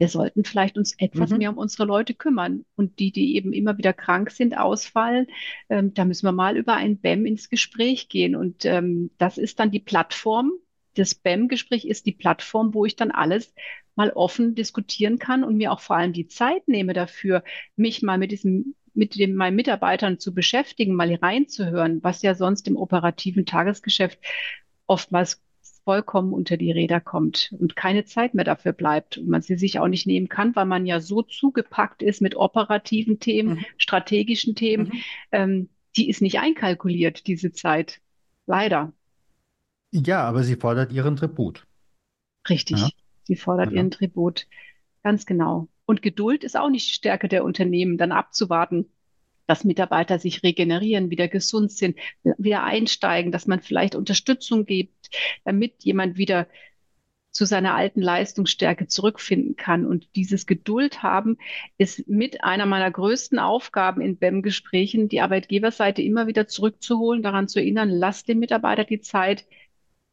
wir 0.00 0.08
sollten 0.08 0.44
vielleicht 0.44 0.78
uns 0.78 0.94
etwas 0.98 1.30
Mhm. 1.30 1.38
mehr 1.38 1.50
um 1.50 1.58
unsere 1.58 1.84
Leute 1.84 2.14
kümmern. 2.14 2.64
Und 2.74 2.98
die, 2.98 3.12
die 3.12 3.36
eben 3.36 3.52
immer 3.52 3.76
wieder 3.78 3.92
krank 3.92 4.30
sind, 4.30 4.56
ausfallen, 4.56 5.26
ähm, 5.68 5.92
da 5.94 6.06
müssen 6.06 6.26
wir 6.26 6.32
mal 6.32 6.56
über 6.56 6.74
ein 6.74 6.96
BEM 6.98 7.26
ins 7.26 7.50
Gespräch 7.50 8.08
gehen. 8.08 8.34
Und 8.34 8.64
ähm, 8.64 9.10
das 9.18 9.36
ist 9.38 9.60
dann 9.60 9.70
die 9.70 9.78
Plattform. 9.80 10.52
Das 10.94 11.14
BEM-Gespräch 11.14 11.84
ist 11.84 12.06
die 12.06 12.12
Plattform, 12.12 12.72
wo 12.74 12.86
ich 12.86 12.96
dann 12.96 13.10
alles 13.10 13.54
mal 13.94 14.10
offen 14.10 14.54
diskutieren 14.54 15.18
kann 15.18 15.44
und 15.44 15.56
mir 15.56 15.70
auch 15.70 15.80
vor 15.80 15.96
allem 15.96 16.14
die 16.14 16.26
Zeit 16.28 16.66
nehme 16.66 16.94
dafür, 16.94 17.44
mich 17.76 18.02
mal 18.02 18.18
mit 18.18 18.32
diesem 18.32 18.74
mit 18.92 19.16
den, 19.16 19.36
meinen 19.36 19.54
Mitarbeitern 19.54 20.18
zu 20.18 20.34
beschäftigen, 20.34 20.94
mal 20.96 21.14
reinzuhören, 21.14 22.02
was 22.02 22.22
ja 22.22 22.34
sonst 22.34 22.66
im 22.66 22.76
operativen 22.76 23.46
Tagesgeschäft 23.46 24.18
oftmals 24.86 25.40
vollkommen 25.90 26.32
unter 26.32 26.56
die 26.56 26.70
Räder 26.70 27.00
kommt 27.00 27.52
und 27.58 27.74
keine 27.74 28.04
Zeit 28.04 28.32
mehr 28.32 28.44
dafür 28.44 28.72
bleibt 28.72 29.18
und 29.18 29.26
man 29.26 29.42
sie 29.42 29.56
sich 29.56 29.80
auch 29.80 29.88
nicht 29.88 30.06
nehmen 30.06 30.28
kann, 30.28 30.54
weil 30.54 30.64
man 30.64 30.86
ja 30.86 31.00
so 31.00 31.20
zugepackt 31.22 32.00
ist 32.00 32.22
mit 32.22 32.36
operativen 32.36 33.18
Themen, 33.18 33.54
mhm. 33.54 33.64
strategischen 33.76 34.54
Themen, 34.54 34.84
mhm. 34.84 35.02
ähm, 35.32 35.68
die 35.96 36.08
ist 36.08 36.22
nicht 36.22 36.38
einkalkuliert, 36.38 37.26
diese 37.26 37.50
Zeit. 37.50 38.00
Leider. 38.46 38.92
Ja, 39.90 40.22
aber 40.22 40.44
sie 40.44 40.54
fordert 40.54 40.92
ihren 40.92 41.16
Tribut. 41.16 41.66
Richtig. 42.48 42.78
Ja. 42.78 42.88
Sie 43.24 43.34
fordert 43.34 43.72
ja. 43.72 43.78
ihren 43.78 43.90
Tribut. 43.90 44.46
Ganz 45.02 45.26
genau. 45.26 45.66
Und 45.86 46.02
Geduld 46.02 46.44
ist 46.44 46.56
auch 46.56 46.70
nicht 46.70 46.94
Stärke 46.94 47.26
der 47.26 47.42
Unternehmen, 47.42 47.98
dann 47.98 48.12
abzuwarten, 48.12 48.86
dass 49.50 49.64
Mitarbeiter 49.64 50.20
sich 50.20 50.44
regenerieren, 50.44 51.10
wieder 51.10 51.26
gesund 51.26 51.72
sind, 51.72 51.98
wieder 52.22 52.62
einsteigen, 52.62 53.32
dass 53.32 53.48
man 53.48 53.60
vielleicht 53.60 53.96
Unterstützung 53.96 54.64
gibt, 54.64 55.10
damit 55.44 55.82
jemand 55.82 56.16
wieder 56.16 56.46
zu 57.32 57.44
seiner 57.46 57.74
alten 57.74 58.00
Leistungsstärke 58.00 58.86
zurückfinden 58.86 59.56
kann. 59.56 59.86
Und 59.86 60.14
dieses 60.14 60.46
Geduld 60.46 61.02
haben 61.02 61.36
ist 61.78 62.06
mit 62.06 62.44
einer 62.44 62.64
meiner 62.64 62.92
größten 62.92 63.40
Aufgaben 63.40 64.00
in 64.00 64.18
BEM-Gesprächen, 64.18 65.08
die 65.08 65.20
Arbeitgeberseite 65.20 66.00
immer 66.00 66.28
wieder 66.28 66.46
zurückzuholen, 66.46 67.24
daran 67.24 67.48
zu 67.48 67.58
erinnern, 67.58 67.90
lasst 67.90 68.28
dem 68.28 68.38
Mitarbeiter 68.38 68.84
die 68.84 69.00
Zeit. 69.00 69.46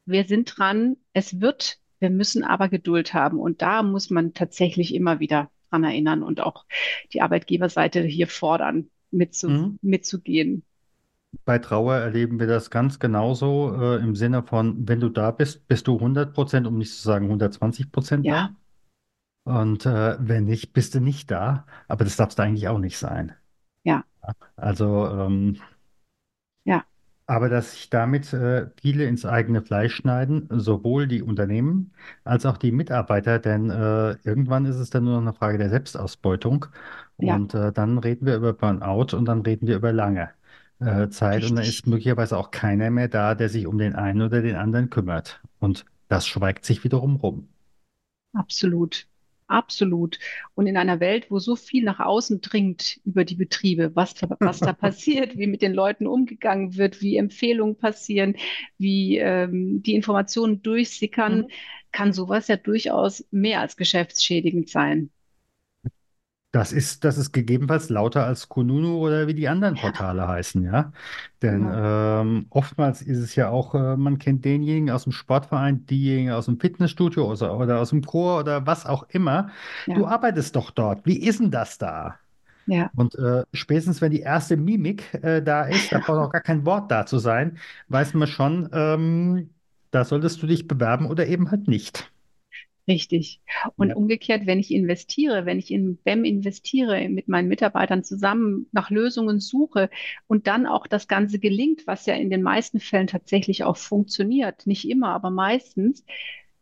Wir 0.05 0.23
sind 0.23 0.57
dran. 0.57 0.97
Es 1.13 1.39
wird. 1.41 1.77
Wir 1.99 2.09
müssen 2.09 2.43
aber 2.43 2.69
Geduld 2.69 3.13
haben. 3.13 3.39
Und 3.39 3.61
da 3.61 3.83
muss 3.83 4.09
man 4.09 4.33
tatsächlich 4.33 4.95
immer 4.95 5.19
wieder 5.19 5.51
dran 5.69 5.83
erinnern 5.83 6.23
und 6.23 6.41
auch 6.41 6.65
die 7.13 7.21
Arbeitgeberseite 7.21 8.01
hier 8.01 8.27
fordern 8.27 8.89
mitzu 9.11 9.49
mhm. 9.49 9.79
mitzugehen. 9.81 10.63
Bei 11.45 11.59
Trauer 11.59 11.95
erleben 11.95 12.39
wir 12.39 12.47
das 12.47 12.69
ganz 12.69 12.99
genauso 12.99 13.73
äh, 13.79 13.97
im 13.97 14.15
Sinne 14.15 14.43
von, 14.43 14.87
wenn 14.87 14.99
du 14.99 15.09
da 15.09 15.31
bist, 15.31 15.67
bist 15.67 15.87
du 15.87 15.95
100 15.95 16.33
Prozent, 16.33 16.67
um 16.67 16.77
nicht 16.77 16.93
zu 16.93 17.01
sagen 17.01 17.25
120 17.25 17.91
Prozent 17.91 18.25
ja. 18.25 18.49
da. 19.45 19.59
Und 19.59 19.85
äh, 19.85 20.17
wenn 20.19 20.45
nicht, 20.45 20.73
bist 20.73 20.95
du 20.95 20.99
nicht 20.99 21.31
da. 21.31 21.65
Aber 21.87 22.03
das 22.03 22.17
darfst 22.17 22.37
du 22.37 22.43
eigentlich 22.43 22.67
auch 22.67 22.79
nicht 22.79 22.97
sein. 22.97 23.33
Ja. 23.83 24.03
Also 24.57 25.07
ähm, 25.07 25.57
ja. 26.65 26.83
Aber 27.29 27.49
dass 27.49 27.73
sich 27.73 27.89
damit 27.89 28.31
äh, 28.33 28.67
viele 28.81 29.05
ins 29.05 29.25
eigene 29.25 29.61
Fleisch 29.61 29.95
schneiden, 29.95 30.47
sowohl 30.49 31.07
die 31.07 31.21
Unternehmen 31.21 31.91
als 32.23 32.45
auch 32.45 32.57
die 32.57 32.71
Mitarbeiter, 32.71 33.37
denn 33.39 33.69
äh, 33.69 34.11
irgendwann 34.23 34.65
ist 34.65 34.77
es 34.77 34.89
dann 34.89 35.03
nur 35.03 35.15
noch 35.15 35.21
eine 35.21 35.33
Frage 35.33 35.57
der 35.57 35.69
Selbstausbeutung. 35.69 36.67
Ja. 37.17 37.35
Und 37.35 37.53
äh, 37.53 37.73
dann 37.73 37.97
reden 37.97 38.25
wir 38.25 38.37
über 38.37 38.53
Burnout 38.53 39.15
und 39.15 39.25
dann 39.25 39.41
reden 39.41 39.67
wir 39.67 39.75
über 39.75 39.91
lange 39.91 40.29
äh, 40.79 41.09
Zeit. 41.09 41.43
Und 41.43 41.51
dann 41.51 41.59
Richtig. 41.59 41.79
ist 41.79 41.87
möglicherweise 41.87 42.37
auch 42.37 42.51
keiner 42.51 42.89
mehr 42.91 43.09
da, 43.09 43.35
der 43.35 43.49
sich 43.49 43.67
um 43.67 43.77
den 43.77 43.95
einen 43.95 44.21
oder 44.21 44.41
den 44.41 44.55
anderen 44.55 44.89
kümmert. 44.89 45.41
Und 45.59 45.85
das 46.07 46.27
schweigt 46.27 46.65
sich 46.65 46.83
wiederum 46.85 47.17
rum. 47.17 47.49
Absolut. 48.33 49.07
Absolut. 49.47 50.19
Und 50.55 50.67
in 50.67 50.75
einer 50.75 50.99
Welt, 50.99 51.31
wo 51.31 51.39
so 51.39 51.55
viel 51.55 51.83
nach 51.83 52.01
außen 52.01 52.41
dringt 52.41 52.99
über 53.05 53.23
die 53.23 53.35
Betriebe, 53.35 53.95
was, 53.95 54.13
was 54.39 54.59
da 54.59 54.73
passiert, 54.73 55.37
wie 55.37 55.47
mit 55.47 55.61
den 55.61 55.73
Leuten 55.73 56.05
umgegangen 56.05 56.75
wird, 56.75 57.01
wie 57.01 57.15
Empfehlungen 57.15 57.77
passieren, 57.77 58.35
wie 58.77 59.17
ähm, 59.17 59.81
die 59.83 59.95
Informationen 59.95 60.61
durchsickern, 60.61 61.39
mhm. 61.39 61.47
kann 61.93 62.11
sowas 62.11 62.49
ja 62.49 62.57
durchaus 62.57 63.25
mehr 63.31 63.61
als 63.61 63.77
geschäftsschädigend 63.77 64.69
sein. 64.69 65.11
Das 66.51 66.71
ist, 66.71 67.03
das 67.03 67.17
ist 67.17 67.33
gegebenenfalls 67.33 67.89
lauter 67.89 68.25
als 68.25 68.47
Kununu 68.49 68.97
oder 69.05 69.27
wie 69.27 69.33
die 69.33 69.47
anderen 69.49 69.77
Portale 69.77 70.27
heißen, 70.27 70.63
ja. 70.63 70.91
Denn 71.41 71.69
Genau. 71.69 71.71
ähm, 71.71 72.47
oftmals 72.49 73.01
ist 73.01 73.17
es 73.19 73.35
ja 73.35 73.49
auch, 73.49 73.75
äh, 73.75 73.97
man 73.97 74.17
kennt 74.17 74.45
denjenigen 74.45 74.89
aus 74.89 75.03
dem 75.03 75.11
Sportverein, 75.11 75.85
diejenigen 75.85 76.31
aus 76.31 76.45
dem 76.45 76.59
Fitnessstudio 76.59 77.29
oder, 77.31 77.57
oder 77.59 77.79
aus 77.79 77.89
dem 77.89 78.01
Chor 78.03 78.39
oder 78.39 78.65
was 78.65 78.85
auch 78.85 79.03
immer. 79.09 79.49
Du 79.93 80.05
Ja, 80.05 80.07
arbeitest 80.07 80.55
doch 80.55 80.71
dort. 80.71 81.05
Wie 81.05 81.17
ist 81.21 81.39
denn 81.41 81.51
das 81.51 81.77
da? 81.77 82.15
ja, 82.65 82.91
Und 82.95 83.15
äh, 83.15 83.43
spätestens, 83.53 84.01
wenn 84.01 84.11
die 84.11 84.21
erste 84.21 84.57
Mimik 84.57 85.13
äh, 85.23 85.41
da 85.43 85.63
ist, 85.65 85.93
da 85.93 85.99
braucht 85.99 86.19
auch 86.27 86.31
gar 86.31 86.41
kein 86.41 86.65
Wort 86.65 86.91
da 86.91 87.05
zu 87.05 87.19
sein, 87.19 87.57
weiß 87.89 88.13
man 88.15 88.27
schon, 88.27 88.69
ähm, 88.73 89.51
da 89.91 90.05
solltest 90.05 90.41
du 90.43 90.47
dich 90.47 90.67
bewerben 90.67 91.07
oder 91.07 91.27
eben 91.27 91.51
halt 91.51 91.67
nicht. 91.67 92.11
Richtig. 92.87 93.41
Und 93.75 93.89
Ja. 93.89 93.95
umgekehrt, 93.95 94.45
wenn 94.45 94.59
ich 94.59 94.71
investiere, 94.71 95.45
wenn 95.45 95.59
ich 95.59 95.71
in 95.71 95.97
BEM 95.97 96.23
investiere, 96.23 97.09
mit 97.09 97.27
meinen 97.27 97.47
Mitarbeitern 97.49 98.03
zusammen 98.03 98.67
nach 98.71 98.89
Lösungen 98.89 99.39
suche 99.39 99.89
und 100.27 100.47
dann 100.47 100.65
auch 100.65 100.87
das 100.87 101.07
Ganze 101.07 101.39
gelingt, 101.39 101.85
was 101.87 102.05
ja 102.05 102.15
in 102.15 102.29
den 102.29 102.41
meisten 102.43 102.79
Fällen 102.79 103.07
tatsächlich 103.07 103.63
auch 103.63 103.77
funktioniert, 103.77 104.65
nicht 104.67 104.87
immer, 104.89 105.09
aber 105.09 105.29
meistens, 105.31 106.05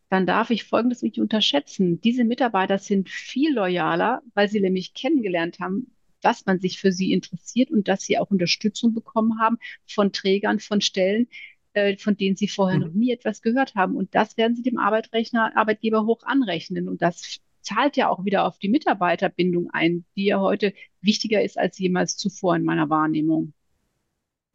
dann 0.09 0.25
darf 0.25 0.49
ich 0.51 0.63
Folgendes 0.65 1.01
nicht 1.01 1.19
unterschätzen. 1.19 1.99
Diese 2.01 2.23
Mitarbeiter 2.23 2.77
sind 2.79 3.09
viel 3.09 3.53
loyaler, 3.53 4.21
weil 4.33 4.47
sie 4.49 4.61
nämlich 4.61 4.93
kennengelernt 4.93 5.59
haben, 5.59 5.91
dass 6.21 6.45
man 6.45 6.59
sich 6.59 6.79
für 6.79 6.91
sie 6.91 7.11
interessiert 7.11 7.71
und 7.71 7.87
dass 7.87 8.01
sie 8.03 8.17
auch 8.17 8.31
Unterstützung 8.31 8.93
bekommen 8.93 9.39
haben 9.39 9.57
von 9.87 10.11
Trägern, 10.11 10.59
von 10.59 10.81
Stellen, 10.81 11.27
äh, 11.75 11.97
von 11.97 12.17
denen 12.17 12.35
sie 12.35 12.47
vorher 12.47 12.79
noch 12.79 12.91
Mhm. 12.91 12.93
nie 12.93 13.11
etwas 13.11 13.41
gehört 13.41 13.75
haben. 13.75 13.95
Und 13.95 14.15
das 14.15 14.37
werden 14.37 14.55
sie 14.55 14.61
dem 14.63 14.77
Arbeitsrechner, 14.79 15.55
Arbeitgeber 15.55 16.05
hoch 16.05 16.23
anrechnen. 16.23 16.89
Und 16.89 17.01
das 17.01 17.39
zahlt 17.61 17.97
ja 17.97 18.09
auch 18.09 18.25
wieder 18.25 18.45
auf 18.45 18.59
die 18.59 18.69
Mitarbeiterbindung 18.69 19.69
ein, 19.71 20.05
die 20.15 20.25
ja 20.25 20.39
heute 20.39 20.73
wichtiger 21.01 21.43
ist 21.43 21.57
als 21.57 21.77
jemals 21.79 22.17
zuvor 22.17 22.55
in 22.55 22.63
meiner 22.65 22.89
Wahrnehmung. 22.89 23.53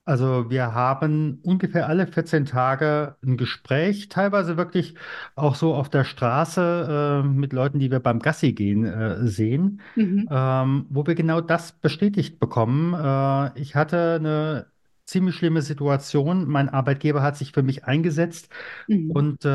Also 0.06 0.50
wir 0.50 0.74
haben 0.74 1.38
ungefähr 1.42 1.87
alle 1.88 2.06
14 2.06 2.44
Tage 2.46 3.16
ein 3.24 3.37
Gespräch, 3.37 4.09
teilweise 4.09 4.56
wirklich 4.56 4.94
auch 5.37 5.54
so 5.54 5.74
auf 5.74 5.88
der 5.88 6.04
Straße 6.04 7.22
äh, 7.24 7.28
mit 7.28 7.52
Leuten, 7.52 7.78
die 7.78 7.90
wir 7.92 8.00
beim 8.00 8.18
Gassi 8.18 8.52
gehen 8.52 8.85
äh, 8.87 9.26
sehen, 9.28 9.80
Mhm. 9.96 10.30
ähm, 10.30 10.87
wo 10.90 11.06
wir 11.06 11.14
genau 11.14 11.40
das 11.40 11.72
bestätigt 11.72 12.40
bekommen. 12.40 12.94
Äh, 12.94 13.61
ich 13.61 13.76
hatte 13.76 14.16
eine 14.18 14.66
ziemlich 15.11 15.37
schlimme 15.37 15.62
Situation. 15.62 16.49
Mein 16.49 16.68
Arbeitgeber 16.68 17.23
hat 17.23 17.37
sich 17.37 17.53
für 17.53 17.62
mich 17.62 17.85
eingesetzt 17.85 18.51
Mhm. 18.88 19.12
und 19.14 19.44
äh, 19.44 19.49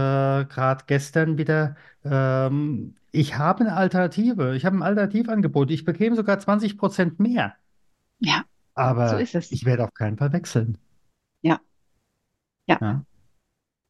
gerade 0.46 0.86
gestern 0.88 1.38
wieder, 1.38 1.78
ähm, 2.04 2.96
ich 3.12 3.38
habe 3.38 3.62
eine 3.62 3.76
Alternative, 3.78 4.56
ich 4.56 4.66
habe 4.66 4.78
ein 4.78 4.84
Alternativangebot. 4.84 5.72
Ich 5.72 5.86
bekäme 5.86 6.16
sogar 6.18 6.40
20 6.40 6.78
Prozent 6.78 7.20
mehr, 7.20 7.56
Ja, 8.20 8.46
so 9.04 9.18
aber 9.18 9.18
es. 9.18 9.34
ich 9.50 9.66
werde 9.66 9.84
auf 9.84 9.94
keinen 9.94 10.18
Fall 10.18 10.32
wechseln. 10.34 10.78
Ja, 11.42 11.62
ja. 12.68 12.82
Ja. 12.82 13.06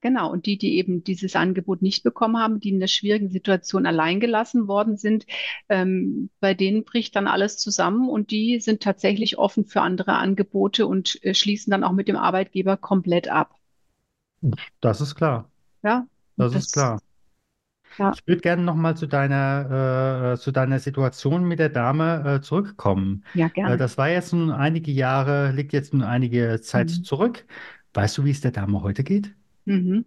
Genau, 0.01 0.31
und 0.31 0.45
die, 0.45 0.58
die 0.60 0.75
eben 0.77 1.03
dieses 1.03 1.36
Angebot 1.36 1.81
nicht 1.81 2.03
bekommen 2.03 2.38
haben, 2.38 2.60
die 2.60 2.69
in 2.69 2.75
einer 2.75 2.88
schwierigen 2.88 3.29
Situation 3.31 3.88
allein 3.88 4.19
gelassen 4.19 4.67
worden 4.67 4.97
sind, 4.97 5.25
ähm, 5.67 6.29
bei 6.39 6.53
denen 6.53 6.84
bricht 6.84 7.15
dann 7.15 7.27
alles 7.27 7.58
zusammen 7.58 8.08
und 8.10 8.29
die 8.29 8.60
sind 8.60 8.84
tatsächlich 8.84 9.38
offen 9.39 9.65
für 9.65 9.81
andere 9.81 10.13
Angebote 10.17 10.86
und 10.86 11.23
äh, 11.23 11.34
schließen 11.34 11.71
dann 11.71 11.84
auch 11.84 11.91
mit 11.93 12.08
dem 12.08 12.17
Arbeitgeber 12.17 12.77
komplett 12.77 13.27
ab. 13.29 13.55
Das 14.81 15.01
ist 15.01 15.15
klar. 15.15 15.51
Ja, 15.84 16.08
und 16.38 16.47
Das 16.47 16.55
ist 16.55 16.71
das, 16.73 16.73
klar. 16.73 17.01
ja, 17.97 18.17
Ich 18.17 18.25
würde 18.27 18.41
gerne 18.41 18.63
nochmal 18.63 18.95
zu 18.97 19.08
deiner, 19.08 20.34
äh, 20.36 20.38
zu 20.39 20.51
deiner 20.51 20.79
Situation 20.79 21.43
mit 21.47 21.60
der 21.60 21.69
Dame, 21.69 22.36
äh, 22.38 22.41
zurückkommen. 22.41 23.25
ja, 23.34 23.49
Äh, 23.62 23.77
gerne. 23.77 23.77
das 23.77 23.97
war 23.97 24.10
jetzt 24.10 24.31
nun 24.34 24.51
einige 24.51 24.91
Jahre, 24.91 25.51
liegt 25.51 25.73
jetzt 25.73 25.93
nun 25.93 26.03
einige 26.03 26.62
Zeit 26.62 26.89
Mhm. 26.89 27.03
zurück. 27.03 27.45
Weißt 27.93 28.17
du, 28.17 28.25
wie 28.25 28.31
es 28.31 28.41
der 28.41 28.51
Dame 28.51 28.81
heute 28.84 29.03
geht? 29.03 29.34
Mhm. 29.65 30.06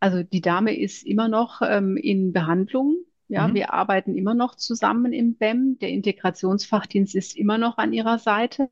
Also 0.00 0.22
die 0.22 0.40
Dame 0.40 0.76
ist 0.78 1.06
immer 1.06 1.28
noch 1.28 1.62
ähm, 1.62 1.96
in 1.96 2.32
Behandlung. 2.32 2.96
Ja, 3.28 3.48
Mhm. 3.48 3.54
wir 3.54 3.72
arbeiten 3.72 4.16
immer 4.16 4.34
noch 4.34 4.56
zusammen 4.56 5.12
im 5.12 5.36
BEM. 5.36 5.78
Der 5.80 5.90
Integrationsfachdienst 5.90 7.14
ist 7.14 7.36
immer 7.36 7.58
noch 7.58 7.78
an 7.78 7.92
ihrer 7.92 8.18
Seite. 8.18 8.70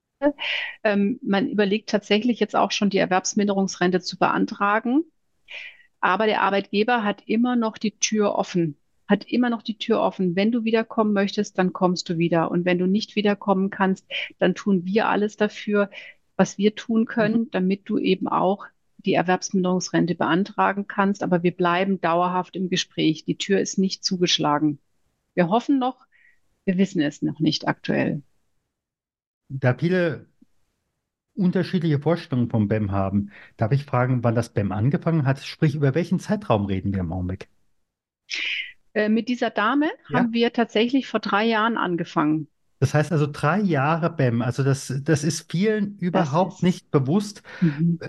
Ähm, 0.84 1.20
man 1.22 1.48
überlegt 1.48 1.90
tatsächlich 1.90 2.40
jetzt 2.40 2.56
auch 2.56 2.72
schon 2.72 2.90
die 2.90 2.98
Erwerbsminderungsrente 2.98 4.00
zu 4.00 4.18
beantragen. 4.18 5.04
Aber 6.00 6.26
der 6.26 6.42
Arbeitgeber 6.42 7.04
hat 7.04 7.22
immer 7.26 7.56
noch 7.56 7.78
die 7.78 7.98
Tür 7.98 8.34
offen, 8.34 8.76
hat 9.08 9.24
immer 9.24 9.50
noch 9.50 9.62
die 9.62 9.78
Tür 9.78 10.00
offen. 10.00 10.36
Wenn 10.36 10.52
du 10.52 10.64
wiederkommen 10.64 11.12
möchtest, 11.12 11.58
dann 11.58 11.72
kommst 11.72 12.08
du 12.08 12.18
wieder. 12.18 12.50
Und 12.50 12.64
wenn 12.64 12.78
du 12.78 12.86
nicht 12.86 13.16
wiederkommen 13.16 13.70
kannst, 13.70 14.06
dann 14.38 14.54
tun 14.54 14.84
wir 14.84 15.08
alles 15.08 15.36
dafür, 15.36 15.90
was 16.36 16.58
wir 16.58 16.74
tun 16.74 17.04
Mhm. 17.16 17.44
können, 17.44 17.50
damit 17.50 17.82
du 17.88 17.98
eben 17.98 18.28
auch 18.28 18.66
die 18.98 19.14
Erwerbsminderungsrente 19.14 20.14
beantragen 20.14 20.86
kannst. 20.86 21.22
Aber 21.22 21.42
wir 21.42 21.52
bleiben 21.56 22.00
dauerhaft 22.00 22.56
im 22.56 22.68
Gespräch. 22.68 23.24
Die 23.24 23.38
Tür 23.38 23.60
ist 23.60 23.78
nicht 23.78 24.04
zugeschlagen. 24.04 24.78
Wir 25.34 25.48
hoffen 25.48 25.78
noch, 25.78 26.06
wir 26.64 26.78
wissen 26.78 27.00
es 27.00 27.22
noch 27.22 27.40
nicht 27.40 27.68
aktuell. 27.68 28.22
Da 29.48 29.74
viele 29.74 30.26
unterschiedliche 31.34 32.00
Vorstellungen 32.00 32.50
vom 32.50 32.68
BEM 32.68 32.90
haben, 32.90 33.30
darf 33.56 33.72
ich 33.72 33.84
fragen, 33.84 34.24
wann 34.24 34.34
das 34.34 34.52
BEM 34.52 34.72
angefangen 34.72 35.24
hat? 35.24 35.38
Sprich, 35.42 35.74
über 35.74 35.94
welchen 35.94 36.18
Zeitraum 36.18 36.66
reden 36.66 36.92
wir 36.92 37.00
im 37.00 37.12
Augenblick? 37.12 37.48
Äh, 38.94 39.08
mit 39.08 39.28
dieser 39.28 39.50
Dame 39.50 39.90
Ja? 40.08 40.18
haben 40.18 40.32
wir 40.32 40.52
tatsächlich 40.52 41.06
vor 41.06 41.20
drei 41.20 41.44
Jahren 41.46 41.76
angefangen. 41.76 42.48
Das 42.80 42.94
heißt 42.94 43.12
also 43.12 43.26
drei 43.30 43.60
Jahre 43.60 44.10
BEM. 44.10 44.42
Also 44.42 44.62
das, 44.64 44.92
das 45.02 45.24
ist 45.24 45.50
vielen 45.50 45.98
überhaupt 45.98 46.62
ist, 46.62 46.62
nicht 46.62 46.90
bewusst, 46.90 47.42
mhm, 47.60 47.98
äh, 48.00 48.08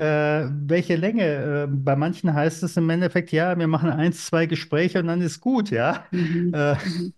welche 0.51 0.95
Länge. 0.95 1.23
Äh, 1.65 1.67
bei 1.69 1.95
manchen 1.95 2.33
heißt 2.33 2.63
es 2.63 2.77
im 2.77 2.89
Endeffekt, 2.89 3.31
ja, 3.31 3.57
wir 3.57 3.67
machen 3.67 3.89
eins, 3.91 4.27
zwei 4.27 4.45
Gespräche 4.45 4.99
und 4.99 5.07
dann 5.07 5.21
ist 5.21 5.41
gut, 5.41 5.71
ja. 5.71 6.05
mhm, 6.11 6.53
Äh, 6.53 6.75
mhm. 6.83 7.13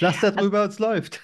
lass 0.00 0.20
da 0.20 0.30
Also, 0.36 0.50
es 0.70 0.78
läuft. 0.78 1.20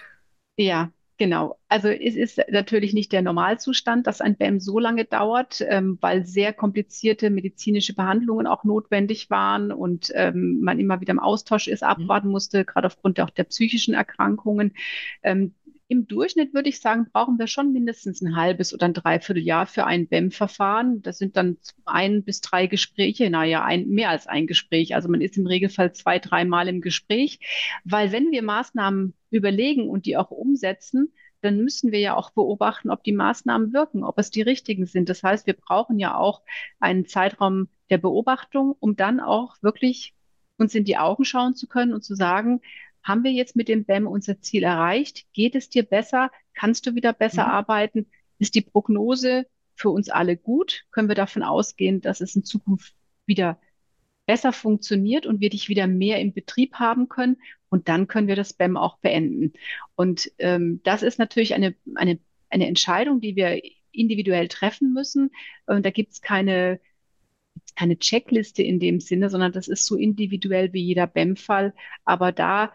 ja, 0.57 0.93
genau. 1.19 1.59
Also 1.69 1.89
es 1.89 2.15
ist 2.17 2.41
natürlich 2.51 2.93
nicht 2.95 3.13
der 3.13 3.23
Normalzustand, 3.23 4.07
dass 4.07 4.21
ein 4.21 4.37
BEM 4.37 4.61
so 4.61 4.79
lange 4.79 5.05
dauert, 5.05 5.61
ähm, 5.67 5.99
weil 6.01 6.27
sehr 6.27 6.53
komplizierte 6.53 7.31
medizinische 7.31 7.95
Behandlungen 7.95 8.47
auch 8.47 8.65
notwendig 8.65 9.31
waren 9.31 9.73
und 9.73 10.11
ähm, 10.15 10.61
man 10.61 10.79
immer 10.79 11.01
wieder 11.01 11.13
im 11.13 11.19
Austausch 11.21 11.69
ist, 11.69 11.83
Mhm. 11.97 12.11
abwarten 12.11 12.29
musste, 12.29 12.65
gerade 12.65 12.87
aufgrund 12.87 13.21
auch 13.21 13.31
der 13.31 13.45
psychischen 13.45 13.95
Erkrankungen. 13.95 14.75
Ähm, 15.23 15.55
Im 15.89 16.09
Durchschnitt 16.09 16.53
würde 16.53 16.69
ich 16.69 16.81
sagen, 16.81 17.07
brauchen 17.13 17.39
wir 17.39 17.47
schon 17.47 17.73
mindestens 17.73 18.21
ein 18.21 18.35
halbes 18.35 18.75
oder 18.75 18.87
ein 18.87 18.95
Dreivierteljahr 18.95 19.67
für 19.67 19.85
ein 19.85 20.09
BEM-Verfahren. 20.09 21.01
Das 21.03 21.19
sind 21.19 21.37
dann 21.37 21.59
ein 21.85 22.25
bis 22.25 22.41
drei 22.41 22.67
Gespräche, 22.67 23.31
naja, 23.31 23.65
ein, 23.65 23.89
mehr 23.89 24.11
als 24.11 24.27
ein 24.27 24.49
Gespräch. 24.49 24.97
Also 24.97 25.09
man 25.09 25.21
ist 25.21 25.37
im 25.37 25.47
Regelfall 25.47 25.93
zwei, 25.93 26.19
dreimal 26.19 26.67
im 26.67 26.81
Gespräch. 26.81 27.39
Weil 27.85 28.11
wenn 28.11 28.33
wir 28.33 28.43
Maßnahmen 28.43 29.15
überlegen 29.31 29.89
und 29.89 30.07
die 30.07 30.17
auch 30.17 30.33
umsetzen, 30.33 31.13
dann 31.41 31.59
müssen 31.59 31.93
wir 31.93 32.01
ja 32.01 32.17
auch 32.17 32.31
beobachten, 32.31 32.91
ob 32.91 33.05
die 33.05 33.13
Maßnahmen 33.13 33.73
wirken, 33.73 34.03
ob 34.03 34.19
es 34.19 34.31
die 34.31 34.43
richtigen 34.43 34.87
sind. 34.87 35.09
Das 35.09 35.23
heißt, 35.23 35.47
wir 35.47 35.55
brauchen 35.55 36.01
ja 36.01 36.17
auch 36.17 36.43
einen 36.81 37.07
Zeitraum 37.07 37.69
der 37.91 37.99
Beobachtung, 37.99 38.75
um 38.81 38.97
dann 38.97 39.21
auch 39.21 39.55
wirklich 39.63 40.15
uns 40.59 40.75
in 40.75 40.85
die 40.85 40.97
Augen 40.97 41.25
schauen 41.25 41.55
zu 41.55 41.69
können 41.69 41.93
und 41.93 42.03
zu 42.03 42.17
sagen, 42.17 42.61
haben 43.07 43.25
wir 43.25 43.33
jetzt 43.33 43.57
mit 43.57 43.69
dem 43.69 43.85
BEM 43.85 44.07
unser 44.07 44.41
Ziel 44.41 44.65
erreicht? 44.65 45.27
Geht 45.33 45.55
es 45.55 45.69
dir 45.71 45.85
besser? 45.85 46.31
Kannst 46.55 46.87
du 46.87 46.95
wieder 46.95 47.13
besser 47.13 47.45
Mhm. 47.45 47.51
arbeiten? 47.53 48.11
Ist 48.39 48.55
die 48.55 48.63
Prognose 48.63 49.47
für 49.77 49.91
uns 49.91 50.09
alle 50.11 50.37
gut? 50.37 50.85
Können 50.91 51.09
wir 51.09 51.15
davon 51.15 51.43
ausgehen, 51.43 52.01
dass 52.01 52.21
es 52.21 52.37
in 52.37 52.45
Zukunft 52.45 52.95
wieder 53.27 53.61
besser 54.27 54.53
funktioniert 54.53 55.27
und 55.27 55.41
wir 55.41 55.51
dich 55.51 55.69
wieder 55.69 55.87
mehr 55.87 56.21
im 56.21 56.33
Betrieb 56.33 56.75
haben 56.77 57.09
können. 57.09 57.37
Und 57.69 57.89
dann 57.89 58.09
können 58.09 58.29
wir 58.29 58.37
das 58.37 58.51
Spam 58.51 58.77
auch 58.77 58.99
beenden. 58.99 59.53
Und 59.95 60.33
ähm, 60.39 60.81
das 60.85 61.03
ist 61.03 61.19
natürlich 61.19 61.55
eine, 61.55 61.75
eine, 61.95 62.19
eine 62.51 62.67
Entscheidung, 62.67 63.21
die 63.21 63.37
wir 63.37 63.61
individuell 63.93 64.49
treffen 64.49 64.93
müssen. 64.93 65.31
Und 65.67 65.87
da 65.87 65.91
gibt 65.91 66.13
es 66.13 66.21
keine, 66.21 66.81
keine 67.77 67.99
Checkliste 67.99 68.63
in 68.63 68.81
dem 68.81 69.01
Sinne, 69.01 69.31
sondern 69.31 69.53
das 69.53 69.69
ist 69.69 69.87
so 69.87 69.97
individuell 69.97 70.73
wie 70.73 70.83
jeder 70.83 71.07
BEM-Fall. 71.07 71.75
Aber 72.05 72.33
da 72.33 72.73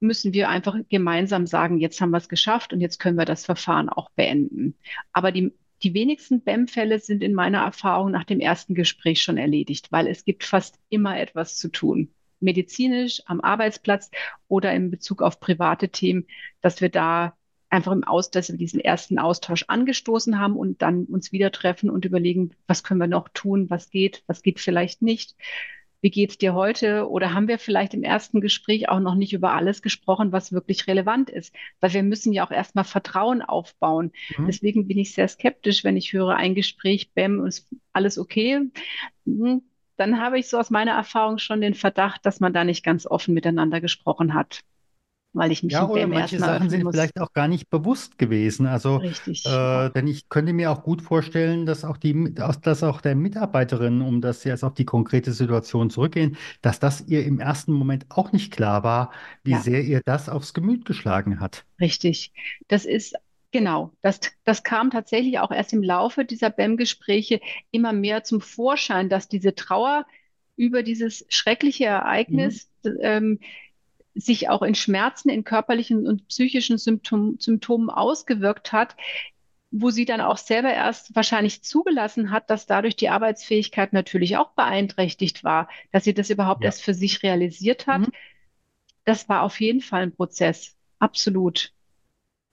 müssen 0.00 0.32
wir 0.32 0.48
einfach 0.48 0.76
gemeinsam 0.88 1.46
sagen, 1.46 1.78
jetzt 1.78 2.00
haben 2.00 2.10
wir 2.10 2.18
es 2.18 2.28
geschafft 2.28 2.72
und 2.72 2.80
jetzt 2.80 2.98
können 2.98 3.18
wir 3.18 3.26
das 3.26 3.44
Verfahren 3.44 3.88
auch 3.88 4.10
beenden. 4.10 4.74
Aber 5.12 5.30
die, 5.30 5.52
die 5.82 5.94
wenigsten 5.94 6.42
BEM-Fälle 6.42 6.98
sind 6.98 7.22
in 7.22 7.34
meiner 7.34 7.60
Erfahrung 7.60 8.10
nach 8.10 8.24
dem 8.24 8.40
ersten 8.40 8.74
Gespräch 8.74 9.22
schon 9.22 9.36
erledigt, 9.36 9.92
weil 9.92 10.06
es 10.06 10.24
gibt 10.24 10.44
fast 10.44 10.78
immer 10.88 11.18
etwas 11.18 11.56
zu 11.56 11.68
tun. 11.68 12.12
Medizinisch, 12.40 13.22
am 13.26 13.40
Arbeitsplatz 13.40 14.10
oder 14.48 14.72
in 14.72 14.90
Bezug 14.90 15.22
auf 15.22 15.40
private 15.40 15.90
Themen, 15.90 16.26
dass 16.62 16.80
wir 16.80 16.88
da 16.88 17.36
einfach 17.68 17.92
im 17.92 18.04
Aus, 18.04 18.30
dass 18.30 18.50
wir 18.50 18.56
diesen 18.56 18.80
ersten 18.80 19.18
Austausch 19.18 19.64
angestoßen 19.68 20.38
haben 20.38 20.56
und 20.56 20.82
dann 20.82 21.04
uns 21.04 21.32
wieder 21.32 21.52
treffen 21.52 21.88
und 21.88 22.04
überlegen, 22.04 22.50
was 22.66 22.82
können 22.82 23.00
wir 23.00 23.06
noch 23.06 23.28
tun, 23.28 23.70
was 23.70 23.90
geht, 23.90 24.24
was 24.26 24.42
geht 24.42 24.58
vielleicht 24.58 25.02
nicht. 25.02 25.36
Wie 26.02 26.10
geht's 26.10 26.38
dir 26.38 26.54
heute? 26.54 27.08
Oder 27.10 27.34
haben 27.34 27.48
wir 27.48 27.58
vielleicht 27.58 27.92
im 27.94 28.02
ersten 28.02 28.40
Gespräch 28.40 28.88
auch 28.88 29.00
noch 29.00 29.14
nicht 29.14 29.32
über 29.34 29.52
alles 29.54 29.82
gesprochen, 29.82 30.32
was 30.32 30.52
wirklich 30.52 30.86
relevant 30.86 31.30
ist? 31.30 31.54
Weil 31.80 31.92
wir 31.92 32.02
müssen 32.02 32.32
ja 32.32 32.46
auch 32.46 32.50
erstmal 32.50 32.84
Vertrauen 32.84 33.42
aufbauen. 33.42 34.12
Mhm. 34.28 34.46
Deswegen 34.46 34.86
bin 34.88 34.98
ich 34.98 35.12
sehr 35.14 35.28
skeptisch, 35.28 35.84
wenn 35.84 35.96
ich 35.96 36.12
höre, 36.12 36.36
ein 36.36 36.54
Gespräch, 36.54 37.12
bäm, 37.12 37.44
ist 37.46 37.68
alles 37.92 38.18
okay. 38.18 38.70
Hm, 39.26 39.62
Dann 39.96 40.20
habe 40.20 40.38
ich 40.38 40.48
so 40.48 40.58
aus 40.58 40.70
meiner 40.70 40.92
Erfahrung 40.92 41.38
schon 41.38 41.60
den 41.60 41.74
Verdacht, 41.74 42.24
dass 42.26 42.40
man 42.40 42.52
da 42.52 42.64
nicht 42.64 42.82
ganz 42.84 43.06
offen 43.06 43.34
miteinander 43.34 43.80
gesprochen 43.80 44.34
hat, 44.34 44.60
weil 45.32 45.52
ich 45.52 45.62
mich 45.62 45.78
Ja, 45.78 45.84
im 45.84 45.90
oder 45.90 46.06
BEM 46.06 46.12
manche 46.12 46.40
erstmal 46.40 46.40
Sachen 46.40 46.68
sind 46.68 46.84
muss. 46.84 46.90
vielleicht 46.90 47.20
auch 47.20 47.32
gar 47.32 47.46
nicht 47.46 47.70
bewusst 47.70 48.18
gewesen. 48.18 48.66
Also, 48.66 49.02
Richtig, 49.02 49.60
ja, 49.72 49.86
äh, 49.86 49.90
denn 49.92 50.08
ich 50.08 50.28
könnte 50.28 50.52
mir 50.52 50.72
auch 50.72 50.82
gut 50.82 51.00
vorstellen, 51.00 51.64
dass 51.64 51.84
auch 51.84 51.96
die, 51.96 52.34
dass 52.34 52.82
auch 52.82 53.00
der 53.00 53.14
Mitarbeiterin, 53.14 54.00
um 54.02 54.20
das 54.20 54.42
jetzt 54.42 54.64
auf 54.64 54.74
die 54.74 54.84
konkrete 54.84 55.32
Situation 55.32 55.88
zurückgehen, 55.88 56.36
dass 56.60 56.80
das 56.80 57.02
ihr 57.06 57.24
im 57.24 57.38
ersten 57.38 57.72
Moment 57.72 58.06
auch 58.08 58.32
nicht 58.32 58.52
klar 58.52 58.82
war, 58.82 59.12
wie 59.44 59.54
ja. 59.54 59.60
sehr 59.60 59.82
ihr 59.84 60.00
das 60.04 60.28
aufs 60.28 60.54
Gemüt 60.54 60.84
geschlagen 60.84 61.38
hat. 61.38 61.64
Richtig. 61.80 62.32
Das 62.68 62.84
ist 62.84 63.14
genau, 63.52 63.92
das, 64.02 64.20
das 64.44 64.62
kam 64.62 64.90
tatsächlich 64.90 65.38
auch 65.38 65.50
erst 65.50 65.72
im 65.72 65.82
Laufe 65.82 66.24
dieser 66.24 66.50
BEM-Gespräche 66.50 67.40
immer 67.70 67.92
mehr 67.92 68.22
zum 68.24 68.40
Vorschein, 68.40 69.08
dass 69.08 69.28
diese 69.28 69.54
Trauer 69.54 70.06
über 70.56 70.82
dieses 70.82 71.24
schreckliche 71.28 71.86
Mhm. 72.28 72.54
Ereignis 72.54 72.70
ähm, 73.00 73.40
sich 74.14 74.48
auch 74.48 74.62
in 74.62 74.74
Schmerzen, 74.74 75.28
in 75.30 75.44
körperlichen 75.44 76.06
und 76.06 76.26
psychischen 76.28 76.78
Symptom, 76.78 77.36
Symptomen 77.38 77.90
ausgewirkt 77.90 78.72
hat, 78.72 78.96
wo 79.70 79.90
sie 79.90 80.04
dann 80.04 80.20
auch 80.20 80.36
selber 80.38 80.72
erst 80.72 81.14
wahrscheinlich 81.14 81.62
zugelassen 81.62 82.30
hat, 82.32 82.50
dass 82.50 82.66
dadurch 82.66 82.96
die 82.96 83.08
Arbeitsfähigkeit 83.08 83.92
natürlich 83.92 84.36
auch 84.36 84.50
beeinträchtigt 84.52 85.44
war, 85.44 85.68
dass 85.92 86.04
sie 86.04 86.14
das 86.14 86.30
überhaupt 86.30 86.62
Ja. 86.62 86.66
erst 86.66 86.82
für 86.82 86.94
sich 86.94 87.22
realisiert 87.22 87.86
hat. 87.86 88.00
Mhm. 88.00 88.12
Das 89.04 89.28
war 89.28 89.42
auf 89.42 89.60
jeden 89.60 89.80
Fall 89.80 90.02
ein 90.02 90.14
Prozess. 90.14 90.76
Absolut. 90.98 91.72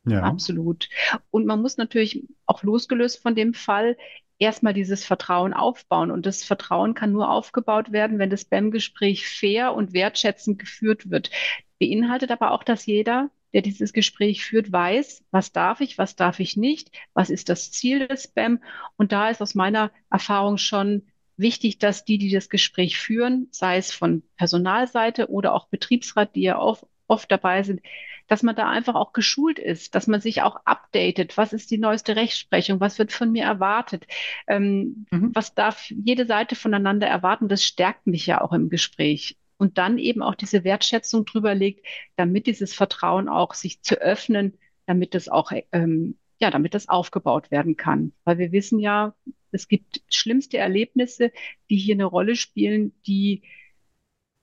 Ja. 0.05 0.21
Absolut. 0.21 0.89
Und 1.31 1.45
man 1.45 1.61
muss 1.61 1.77
natürlich 1.77 2.23
auch 2.45 2.63
losgelöst 2.63 3.21
von 3.21 3.35
dem 3.35 3.53
Fall 3.53 3.97
erstmal 4.39 4.73
dieses 4.73 5.05
Vertrauen 5.05 5.53
aufbauen. 5.53 6.11
Und 6.11 6.25
das 6.25 6.43
Vertrauen 6.43 6.93
kann 6.93 7.11
nur 7.11 7.29
aufgebaut 7.29 7.91
werden, 7.91 8.19
wenn 8.19 8.29
das 8.29 8.45
BEM-Gespräch 8.45 9.27
fair 9.27 9.73
und 9.73 9.93
wertschätzend 9.93 10.59
geführt 10.59 11.09
wird. 11.09 11.31
Beinhaltet 11.79 12.31
aber 12.31 12.51
auch, 12.51 12.63
dass 12.63 12.85
jeder, 12.85 13.29
der 13.53 13.61
dieses 13.61 13.93
Gespräch 13.93 14.43
führt, 14.45 14.71
weiß, 14.71 15.23
was 15.31 15.51
darf 15.51 15.81
ich, 15.81 15.97
was 15.97 16.15
darf 16.15 16.39
ich 16.39 16.57
nicht, 16.57 16.91
was 17.13 17.29
ist 17.29 17.49
das 17.49 17.71
Ziel 17.71 18.07
des 18.07 18.27
BEM. 18.27 18.61
Und 18.95 19.11
da 19.11 19.29
ist 19.29 19.41
aus 19.41 19.55
meiner 19.55 19.91
Erfahrung 20.09 20.57
schon 20.57 21.03
wichtig, 21.37 21.77
dass 21.77 22.03
die, 22.03 22.17
die 22.17 22.31
das 22.31 22.49
Gespräch 22.49 22.97
führen, 22.97 23.47
sei 23.51 23.77
es 23.77 23.91
von 23.91 24.23
Personalseite 24.37 25.29
oder 25.29 25.53
auch 25.53 25.67
Betriebsrat, 25.67 26.35
die 26.35 26.41
ja 26.41 26.57
auch 26.57 26.83
oft 27.07 27.31
dabei 27.31 27.63
sind, 27.63 27.81
dass 28.27 28.43
man 28.43 28.55
da 28.55 28.69
einfach 28.69 28.95
auch 28.95 29.13
geschult 29.13 29.57
ist, 29.59 29.95
dass 29.95 30.07
man 30.07 30.19
sich 30.21 30.41
auch 30.41 30.57
updatet. 30.65 31.37
Was 31.37 31.53
ist 31.53 31.71
die 31.71 31.77
neueste 31.77 32.15
Rechtsprechung? 32.15 32.79
Was 32.79 32.99
wird 32.99 33.11
von 33.13 33.31
mir 33.31 33.43
erwartet? 33.45 34.05
Ähm, 34.47 35.05
Mhm. 35.11 35.31
was 35.33 35.53
darf 35.55 35.89
jede 35.89 36.25
Seite 36.25 36.55
voneinander 36.55 37.07
erwarten? 37.07 37.47
Das 37.47 37.63
stärkt 37.63 38.07
mich 38.07 38.25
ja 38.27 38.41
auch 38.41 38.53
im 38.53 38.69
Gespräch. 38.69 39.37
Und 39.57 39.77
dann 39.77 39.97
eben 39.97 40.21
auch 40.21 40.35
diese 40.35 40.63
Wertschätzung 40.63 41.25
drüber 41.25 41.55
legt, 41.55 41.85
damit 42.15 42.45
dieses 42.47 42.73
Vertrauen 42.73 43.27
auch 43.29 43.53
sich 43.53 43.81
zu 43.81 43.95
öffnen, 43.99 44.57
damit 44.85 45.15
das 45.15 45.29
auch, 45.29 45.51
ähm, 45.71 46.17
ja, 46.39 46.51
damit 46.51 46.73
das 46.75 46.89
aufgebaut 46.89 47.49
werden 47.49 47.75
kann. 47.77 48.13
Weil 48.23 48.37
wir 48.37 48.51
wissen 48.51 48.79
ja, 48.79 49.15
es 49.51 49.67
gibt 49.67 50.01
schlimmste 50.09 50.57
Erlebnisse, 50.57 51.31
die 51.69 51.77
hier 51.77 51.95
eine 51.95 52.05
Rolle 52.05 52.35
spielen, 52.35 52.93
die 53.07 53.41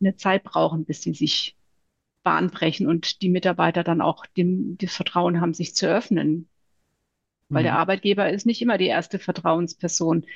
eine 0.00 0.16
Zeit 0.16 0.42
brauchen, 0.44 0.84
bis 0.84 1.02
sie 1.02 1.14
sich 1.14 1.56
Bahn 2.24 2.50
brechen 2.50 2.88
und 2.88 3.22
die 3.22 3.30
Mitarbeiter 3.30 3.84
dann 3.84 4.02
auch 4.02 4.26
dem, 4.26 4.78
das 4.78 4.96
Vertrauen 4.96 5.40
haben, 5.42 5.54
sich 5.54 5.76
zu 5.76 5.88
öffnen. 5.88 6.48
Weil 7.52 7.62
der 7.62 7.74
Mhm. 7.74 7.78
Arbeitgeber 7.78 8.30
ist 8.30 8.44
nicht 8.46 8.60
immer 8.62 8.76
die 8.78 8.86
erste 8.86 9.18
Vertrauensperson. 9.18 10.26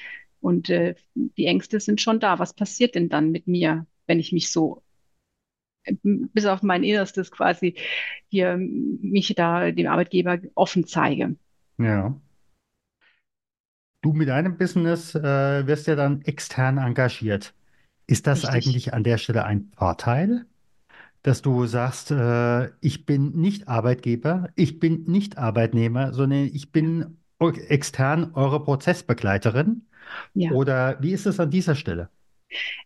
Und 0.41 0.71
äh, 0.71 0.95
die 1.15 1.47
Ängste 1.47 1.81
sind 1.81 2.01
schon 2.01 2.21
da. 2.21 2.39
Was 2.39 2.55
passiert 2.55 2.95
denn 2.95 3.09
dann 3.09 3.31
mit 3.31 3.47
mir, 3.49 3.87
wenn 4.07 4.21
ich 4.21 4.33
mich 4.33 4.51
so 4.53 4.83
bis 6.03 6.47
auf 6.47 6.63
mein 6.63 6.83
Innerstes 6.85 7.31
quasi 7.31 7.75
hier 8.29 8.57
mich 8.59 9.35
da 9.35 9.71
dem 9.71 9.87
Arbeitgeber 9.87 10.39
offen 10.55 10.87
zeige? 10.87 11.37
Ja. 11.79 12.21
Du 14.03 14.13
mit 14.13 14.29
deinem 14.29 14.57
Business 14.59 15.15
äh, 15.15 15.67
wirst 15.67 15.87
ja 15.87 15.95
dann 15.97 16.23
extern 16.23 16.79
engagiert. 16.79 17.55
Ist 18.09 18.27
das 18.29 18.45
Richtig. 18.45 18.47
eigentlich 18.47 18.95
an 18.95 19.05
der 19.05 19.19
Stelle 19.19 19.45
ein 19.47 19.73
Vorteil? 19.77 20.47
Dass 21.29 21.43
du 21.43 21.67
sagst, 21.67 22.11
äh, 22.11 22.71
ich 22.81 23.05
bin 23.05 23.33
nicht 23.33 23.69
Arbeitgeber, 23.69 24.49
ich 24.57 24.81
bin 24.81 25.05
nicht 25.05 25.37
Arbeitnehmer, 25.37 26.15
sondern 26.15 26.51
ich 26.53 26.73
bin 26.73 27.19
extern 27.69 28.33
eure 28.35 28.65
Prozessbegleiterin? 28.65 29.87
Ja. 30.33 30.53
Oder 30.53 30.97
wie 31.03 31.13
ist 31.13 31.27
es 31.27 31.39
an 31.39 31.51
dieser 31.51 31.75
Stelle? 31.75 32.09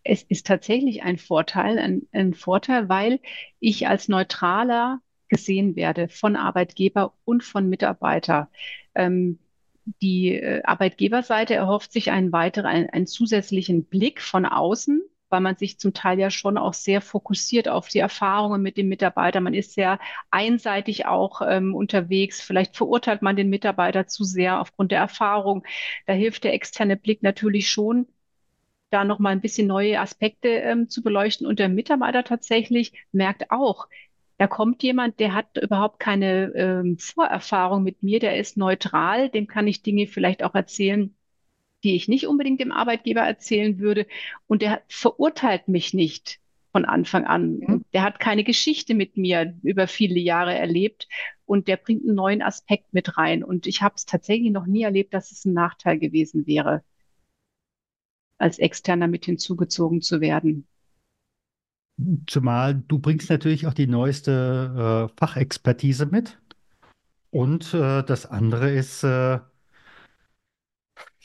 Es 0.03 0.23
ist 0.23 0.45
tatsächlich 0.45 1.03
ein 1.03 1.17
Vorteil, 1.17 1.79
ein, 1.79 2.01
ein 2.11 2.33
Vorteil, 2.33 2.89
weil 2.89 3.21
ich 3.61 3.87
als 3.87 4.09
neutraler 4.09 4.99
gesehen 5.29 5.77
werde 5.77 6.09
von 6.09 6.35
Arbeitgeber 6.35 7.13
und 7.23 7.45
von 7.45 7.69
Mitarbeiter. 7.69 8.49
Ähm, 8.93 9.39
die 10.01 10.35
äh, 10.35 10.61
Arbeitgeberseite 10.63 11.55
erhofft 11.55 11.93
sich 11.93 12.11
einen 12.11 12.33
weiteren, 12.33 12.65
einen, 12.65 12.89
einen 12.89 13.07
zusätzlichen 13.07 13.85
Blick 13.85 14.21
von 14.21 14.45
außen, 14.45 15.01
weil 15.33 15.41
man 15.41 15.57
sich 15.57 15.79
zum 15.79 15.95
Teil 15.95 16.19
ja 16.19 16.29
schon 16.29 16.59
auch 16.59 16.75
sehr 16.75 17.01
fokussiert 17.01 17.67
auf 17.67 17.87
die 17.87 17.97
Erfahrungen 17.97 18.61
mit 18.61 18.77
dem 18.77 18.87
Mitarbeiter. 18.87 19.41
Man 19.41 19.55
ist 19.55 19.73
sehr 19.73 19.97
einseitig 20.29 21.07
auch 21.07 21.41
ähm, 21.43 21.73
unterwegs. 21.73 22.39
Vielleicht 22.39 22.77
verurteilt 22.77 23.23
man 23.23 23.35
den 23.35 23.49
Mitarbeiter 23.49 24.05
zu 24.05 24.25
sehr 24.25 24.61
aufgrund 24.61 24.91
der 24.91 24.99
Erfahrung. 24.99 25.65
Da 26.05 26.13
hilft 26.13 26.43
der 26.43 26.53
externe 26.53 26.97
Blick 26.97 27.23
natürlich 27.23 27.67
schon, 27.71 28.05
da 28.91 29.03
noch 29.03 29.17
mal 29.17 29.31
ein 29.31 29.41
bisschen 29.41 29.65
neue 29.65 29.99
Aspekte 29.99 30.49
ähm, 30.49 30.87
zu 30.87 31.01
beleuchten. 31.01 31.47
Und 31.47 31.57
der 31.57 31.67
Mitarbeiter 31.67 32.23
tatsächlich 32.23 32.93
merkt 33.11 33.49
auch, 33.49 33.87
da 34.37 34.45
kommt 34.45 34.83
jemand, 34.83 35.19
der 35.19 35.33
hat 35.33 35.57
überhaupt 35.57 35.99
keine 35.99 36.53
ähm, 36.55 36.99
Vorerfahrung 36.99 37.81
mit 37.81 38.03
mir, 38.03 38.19
der 38.19 38.37
ist 38.37 38.55
neutral, 38.55 39.29
dem 39.29 39.47
kann 39.47 39.67
ich 39.67 39.81
Dinge 39.81 40.05
vielleicht 40.05 40.43
auch 40.43 40.53
erzählen, 40.53 41.15
die 41.83 41.95
ich 41.95 42.07
nicht 42.07 42.27
unbedingt 42.27 42.59
dem 42.59 42.71
Arbeitgeber 42.71 43.21
erzählen 43.21 43.79
würde. 43.79 44.07
Und 44.47 44.61
der 44.61 44.81
verurteilt 44.87 45.67
mich 45.67 45.93
nicht 45.93 46.39
von 46.71 46.85
Anfang 46.85 47.25
an. 47.25 47.59
Mhm. 47.59 47.85
Der 47.93 48.03
hat 48.03 48.19
keine 48.19 48.43
Geschichte 48.43 48.95
mit 48.95 49.15
mir 49.15 49.57
über 49.63 49.87
viele 49.87 50.19
Jahre 50.19 50.55
erlebt 50.55 51.07
und 51.45 51.67
der 51.67 51.77
bringt 51.77 52.03
einen 52.03 52.15
neuen 52.15 52.41
Aspekt 52.41 52.93
mit 52.93 53.17
rein. 53.17 53.43
Und 53.43 53.67
ich 53.67 53.81
habe 53.81 53.95
es 53.95 54.05
tatsächlich 54.05 54.51
noch 54.51 54.65
nie 54.65 54.83
erlebt, 54.83 55.13
dass 55.13 55.31
es 55.31 55.45
ein 55.45 55.53
Nachteil 55.53 55.99
gewesen 55.99 56.47
wäre, 56.47 56.83
als 58.39 58.59
Externer 58.59 59.07
mit 59.07 59.25
hinzugezogen 59.25 60.01
zu 60.01 60.19
werden. 60.19 60.67
Zumal 62.25 62.83
du 62.87 62.97
bringst 62.97 63.29
natürlich 63.29 63.67
auch 63.67 63.73
die 63.75 63.85
neueste 63.85 65.09
äh, 65.11 65.15
Fachexpertise 65.19 66.07
mit. 66.07 66.39
Und 67.29 67.73
äh, 67.73 68.03
das 68.03 68.25
andere 68.25 68.71
ist 68.71 69.03
äh, 69.03 69.39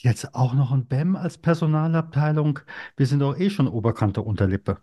jetzt 0.02 0.34
auch 0.34 0.54
noch 0.54 0.72
ein 0.72 0.86
BEM 0.86 1.16
als 1.16 1.38
Personalabteilung. 1.38 2.60
Wir 2.96 3.06
sind 3.06 3.20
doch 3.20 3.38
eh 3.38 3.50
schon 3.50 3.68
Oberkante 3.68 4.22
Unterlippe. 4.22 4.78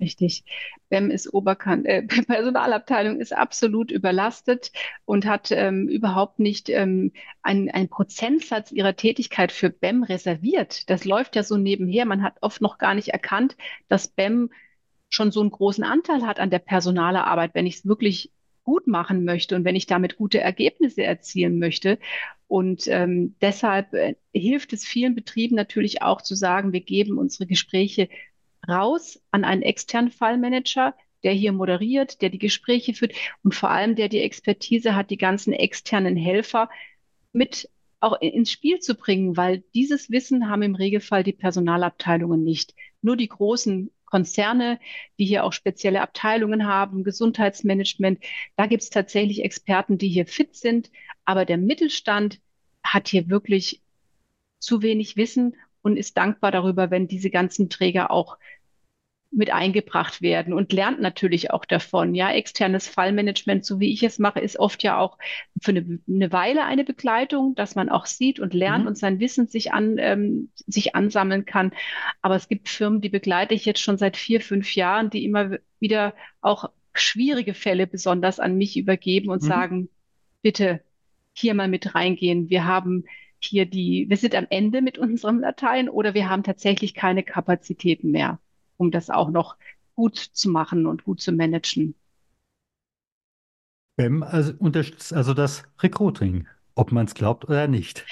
Richtig. 0.00 0.44
BEM 0.88 1.10
ist 1.10 1.32
Oberkant, 1.32 1.86
äh, 1.86 2.02
Personalabteilung 2.26 3.20
ist 3.20 3.32
absolut 3.32 3.90
überlastet 3.90 4.72
und 5.04 5.26
hat 5.26 5.52
ähm, 5.52 5.88
überhaupt 5.88 6.38
nicht 6.38 6.68
ähm, 6.70 7.12
einen 7.42 7.88
Prozentsatz 7.88 8.72
ihrer 8.72 8.96
Tätigkeit 8.96 9.52
für 9.52 9.70
BEM 9.70 10.02
reserviert. 10.02 10.90
Das 10.90 11.04
läuft 11.04 11.36
ja 11.36 11.44
so 11.44 11.56
nebenher. 11.56 12.04
Man 12.04 12.22
hat 12.22 12.36
oft 12.40 12.60
noch 12.60 12.78
gar 12.78 12.94
nicht 12.94 13.08
erkannt, 13.08 13.56
dass 13.88 14.08
BEM 14.08 14.50
schon 15.08 15.30
so 15.30 15.40
einen 15.40 15.50
großen 15.50 15.84
Anteil 15.84 16.26
hat 16.26 16.40
an 16.40 16.50
der 16.50 16.58
Personalarbeit, 16.58 17.54
wenn 17.54 17.66
ich 17.66 17.76
es 17.76 17.86
wirklich 17.86 18.32
gut 18.64 18.86
machen 18.86 19.24
möchte 19.24 19.56
und 19.56 19.64
wenn 19.64 19.76
ich 19.76 19.86
damit 19.86 20.16
gute 20.16 20.40
Ergebnisse 20.40 21.02
erzielen 21.02 21.58
möchte. 21.58 21.98
Und 22.52 22.86
ähm, 22.86 23.34
deshalb 23.40 23.94
äh, 23.94 24.14
hilft 24.34 24.74
es 24.74 24.84
vielen 24.84 25.14
Betrieben 25.14 25.56
natürlich 25.56 26.02
auch 26.02 26.20
zu 26.20 26.34
sagen, 26.34 26.74
wir 26.74 26.82
geben 26.82 27.16
unsere 27.16 27.46
Gespräche 27.46 28.10
raus 28.68 29.22
an 29.30 29.44
einen 29.44 29.62
externen 29.62 30.10
Fallmanager, 30.10 30.94
der 31.22 31.32
hier 31.32 31.52
moderiert, 31.52 32.20
der 32.20 32.28
die 32.28 32.38
Gespräche 32.38 32.92
führt 32.92 33.14
und 33.42 33.54
vor 33.54 33.70
allem 33.70 33.96
der 33.96 34.10
die 34.10 34.20
Expertise 34.20 34.94
hat, 34.94 35.08
die 35.08 35.16
ganzen 35.16 35.54
externen 35.54 36.14
Helfer 36.14 36.68
mit 37.32 37.70
auch 38.00 38.20
ins 38.20 38.50
Spiel 38.50 38.80
zu 38.80 38.96
bringen, 38.96 39.38
weil 39.38 39.64
dieses 39.72 40.10
Wissen 40.10 40.50
haben 40.50 40.60
im 40.60 40.74
Regelfall 40.74 41.24
die 41.24 41.32
Personalabteilungen 41.32 42.44
nicht. 42.44 42.74
Nur 43.00 43.16
die 43.16 43.28
großen 43.28 43.90
Konzerne, 44.04 44.78
die 45.18 45.24
hier 45.24 45.42
auch 45.42 45.54
spezielle 45.54 46.02
Abteilungen 46.02 46.66
haben, 46.66 47.02
Gesundheitsmanagement. 47.02 48.22
Da 48.56 48.66
gibt 48.66 48.82
es 48.82 48.90
tatsächlich 48.90 49.42
Experten, 49.42 49.96
die 49.96 50.08
hier 50.08 50.26
fit 50.26 50.54
sind. 50.54 50.90
Aber 51.24 51.44
der 51.44 51.58
Mittelstand 51.58 52.40
hat 52.82 53.08
hier 53.08 53.28
wirklich 53.28 53.80
zu 54.58 54.82
wenig 54.82 55.16
Wissen 55.16 55.56
und 55.82 55.96
ist 55.96 56.16
dankbar 56.16 56.52
darüber, 56.52 56.90
wenn 56.90 57.08
diese 57.08 57.30
ganzen 57.30 57.68
Träger 57.68 58.10
auch 58.10 58.38
mit 59.32 59.50
eingebracht 59.50 60.20
werden 60.20 60.52
und 60.52 60.72
lernt 60.72 61.00
natürlich 61.00 61.50
auch 61.50 61.64
davon. 61.64 62.14
Ja, 62.14 62.30
externes 62.30 62.86
Fallmanagement, 62.86 63.64
so 63.64 63.80
wie 63.80 63.90
ich 63.90 64.02
es 64.02 64.18
mache, 64.18 64.40
ist 64.40 64.58
oft 64.58 64.82
ja 64.82 64.98
auch 64.98 65.16
für 65.60 65.70
eine, 65.70 65.98
eine 66.06 66.32
Weile 66.32 66.64
eine 66.64 66.84
Begleitung, 66.84 67.54
dass 67.54 67.74
man 67.74 67.88
auch 67.88 68.04
sieht 68.04 68.40
und 68.40 68.52
lernt 68.52 68.84
mhm. 68.84 68.88
und 68.88 68.98
sein 68.98 69.20
Wissen 69.20 69.46
sich 69.46 69.72
an, 69.72 69.96
ähm, 69.98 70.50
sich 70.66 70.94
ansammeln 70.94 71.46
kann. 71.46 71.72
Aber 72.20 72.36
es 72.36 72.48
gibt 72.48 72.68
Firmen, 72.68 73.00
die 73.00 73.08
begleite 73.08 73.54
ich 73.54 73.64
jetzt 73.64 73.80
schon 73.80 73.96
seit 73.96 74.18
vier, 74.18 74.42
fünf 74.42 74.74
Jahren, 74.76 75.08
die 75.08 75.24
immer 75.24 75.56
wieder 75.80 76.14
auch 76.42 76.70
schwierige 76.92 77.54
Fälle 77.54 77.86
besonders 77.86 78.38
an 78.38 78.58
mich 78.58 78.76
übergeben 78.76 79.30
und 79.30 79.42
mhm. 79.42 79.46
sagen, 79.46 79.88
bitte 80.42 80.82
hier 81.34 81.54
mal 81.54 81.68
mit 81.68 81.94
reingehen. 81.94 82.50
Wir 82.50 82.64
haben 82.66 83.04
hier 83.38 83.66
die, 83.66 84.06
wir 84.08 84.16
sind 84.16 84.34
am 84.34 84.46
Ende 84.50 84.82
mit 84.82 84.98
unseren 84.98 85.42
Dateien 85.42 85.88
oder 85.88 86.14
wir 86.14 86.28
haben 86.28 86.42
tatsächlich 86.44 86.94
keine 86.94 87.22
Kapazitäten 87.22 88.10
mehr 88.10 88.38
um 88.82 88.90
das 88.90 89.08
auch 89.08 89.30
noch 89.30 89.56
gut 89.94 90.18
zu 90.18 90.50
machen 90.50 90.86
und 90.86 91.04
gut 91.04 91.20
zu 91.20 91.32
managen. 91.32 91.94
BEM 93.96 94.22
also 94.22 94.52
unterstützt 94.58 95.12
also 95.12 95.34
das 95.34 95.64
Recruiting, 95.80 96.46
ob 96.74 96.92
man 96.92 97.06
es 97.06 97.14
glaubt 97.14 97.44
oder 97.44 97.68
nicht. 97.68 98.04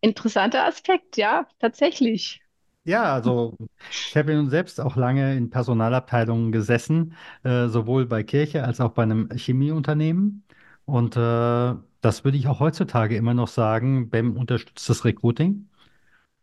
Interessanter 0.00 0.64
Aspekt, 0.66 1.16
ja, 1.16 1.46
tatsächlich. 1.58 2.40
Ja, 2.84 3.12
also 3.12 3.56
ich 3.90 4.16
habe 4.16 4.34
nun 4.34 4.48
selbst 4.48 4.80
auch 4.80 4.94
lange 4.94 5.36
in 5.36 5.50
Personalabteilungen 5.50 6.52
gesessen, 6.52 7.14
äh, 7.42 7.66
sowohl 7.66 8.06
bei 8.06 8.22
Kirche 8.22 8.62
als 8.62 8.80
auch 8.80 8.92
bei 8.92 9.02
einem 9.02 9.28
Chemieunternehmen. 9.30 10.44
Und 10.84 11.16
äh, 11.16 11.74
das 12.06 12.24
würde 12.24 12.38
ich 12.38 12.46
auch 12.48 12.60
heutzutage 12.60 13.16
immer 13.16 13.34
noch 13.34 13.48
sagen, 13.48 14.10
BEM 14.10 14.36
unterstützt 14.36 14.88
das 14.88 15.04
Recruiting. 15.04 15.68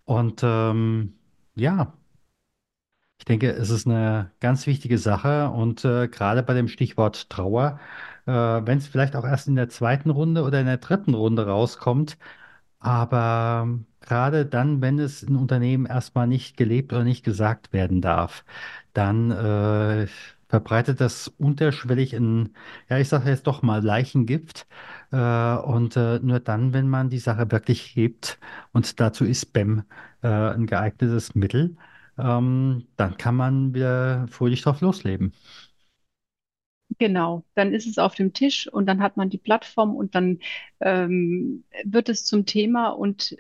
Und 0.06 0.41
ähm, 0.43 1.15
ja, 1.56 1.93
ich 3.17 3.26
denke, 3.26 3.49
es 3.52 3.69
ist 3.69 3.88
eine 3.88 4.32
ganz 4.41 4.67
wichtige 4.67 4.97
Sache. 4.97 5.49
Und 5.49 5.86
äh, 5.86 6.08
gerade 6.10 6.43
bei 6.43 6.54
dem 6.54 6.67
Stichwort 6.67 7.30
Trauer, 7.30 7.80
äh, 8.26 8.32
wenn 8.34 8.78
es 8.80 8.88
vielleicht 8.88 9.15
auch 9.15 9.26
erst 9.26 9.47
in 9.47 9.56
der 9.56 9.69
zweiten 9.69 10.10
Runde 10.10 10.43
oder 10.43 10.60
in 10.60 10.65
der 10.65 10.78
dritten 10.78 11.13
Runde 11.13 11.47
rauskommt, 11.47 12.17
aber 12.80 13.67
gerade 14.02 14.45
dann, 14.45 14.82
wenn 14.82 14.99
es 14.99 15.23
in 15.23 15.38
Unternehmen 15.38 15.86
erstmal 15.86 16.28
nicht 16.28 16.58
gelebt 16.58 16.93
oder 16.93 17.04
nicht 17.06 17.23
gesagt 17.23 17.73
werden 17.73 18.02
darf, 18.02 18.45
dann 18.93 19.32
äh, 19.32 20.08
verbreitet 20.53 21.01
das 21.01 21.29
unterschwellig 21.39 22.13
ein, 22.13 22.55
ja, 22.87 22.99
ich 22.99 23.09
sage 23.09 23.27
jetzt 23.27 23.47
doch 23.47 23.63
mal 23.63 23.83
Leichengift. 23.83 24.67
Äh, 25.11 25.15
und 25.17 25.97
äh, 25.97 26.19
nur 26.19 26.39
dann, 26.39 26.73
wenn 26.73 26.87
man 26.87 27.09
die 27.09 27.17
Sache 27.17 27.49
wirklich 27.51 27.95
hebt, 27.95 28.37
und 28.71 28.99
dazu 28.99 29.25
ist 29.25 29.51
BEM 29.51 29.83
äh, 30.21 30.27
ein 30.27 30.67
geeignetes 30.67 31.33
Mittel, 31.33 31.75
ähm, 32.19 32.85
dann 32.97 33.17
kann 33.17 33.35
man 33.35 33.73
wieder 33.73 34.27
fröhlich 34.27 34.61
drauf 34.61 34.81
losleben. 34.81 35.33
Genau, 36.99 37.43
dann 37.55 37.73
ist 37.73 37.87
es 37.87 37.97
auf 37.97 38.13
dem 38.13 38.33
Tisch 38.33 38.71
und 38.71 38.85
dann 38.85 39.01
hat 39.01 39.17
man 39.17 39.31
die 39.31 39.39
Plattform 39.39 39.95
und 39.95 40.13
dann 40.13 40.37
ähm, 40.81 41.63
wird 41.83 42.09
es 42.09 42.25
zum 42.25 42.45
Thema 42.45 42.89
und 42.89 43.35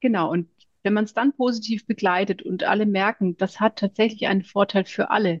genau, 0.00 0.32
und 0.32 0.48
wenn 0.82 0.92
man 0.92 1.04
es 1.04 1.14
dann 1.14 1.32
positiv 1.34 1.86
begleitet 1.86 2.42
und 2.42 2.64
alle 2.64 2.84
merken, 2.86 3.36
das 3.36 3.60
hat 3.60 3.78
tatsächlich 3.78 4.26
einen 4.26 4.42
Vorteil 4.42 4.84
für 4.84 5.10
alle, 5.10 5.40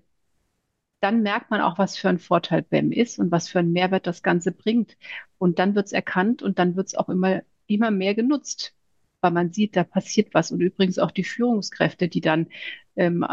dann 1.00 1.22
merkt 1.22 1.50
man 1.50 1.60
auch, 1.60 1.78
was 1.78 1.96
für 1.96 2.08
ein 2.08 2.18
Vorteil 2.18 2.62
BEM 2.62 2.92
ist 2.92 3.18
und 3.18 3.30
was 3.30 3.48
für 3.48 3.60
einen 3.60 3.72
Mehrwert 3.72 4.06
das 4.06 4.22
Ganze 4.22 4.52
bringt. 4.52 4.96
Und 5.38 5.58
dann 5.58 5.74
wird 5.74 5.86
es 5.86 5.92
erkannt 5.92 6.42
und 6.42 6.58
dann 6.58 6.76
wird 6.76 6.88
es 6.88 6.94
auch 6.94 7.08
immer, 7.08 7.42
immer 7.66 7.90
mehr 7.90 8.14
genutzt 8.14 8.74
weil 9.20 9.30
man 9.32 9.52
sieht, 9.52 9.76
da 9.76 9.84
passiert 9.84 10.34
was. 10.34 10.52
Und 10.52 10.60
übrigens 10.60 10.98
auch 10.98 11.10
die 11.10 11.24
Führungskräfte, 11.24 12.08
die 12.08 12.20
dann 12.20 12.48
ähm, 12.96 13.24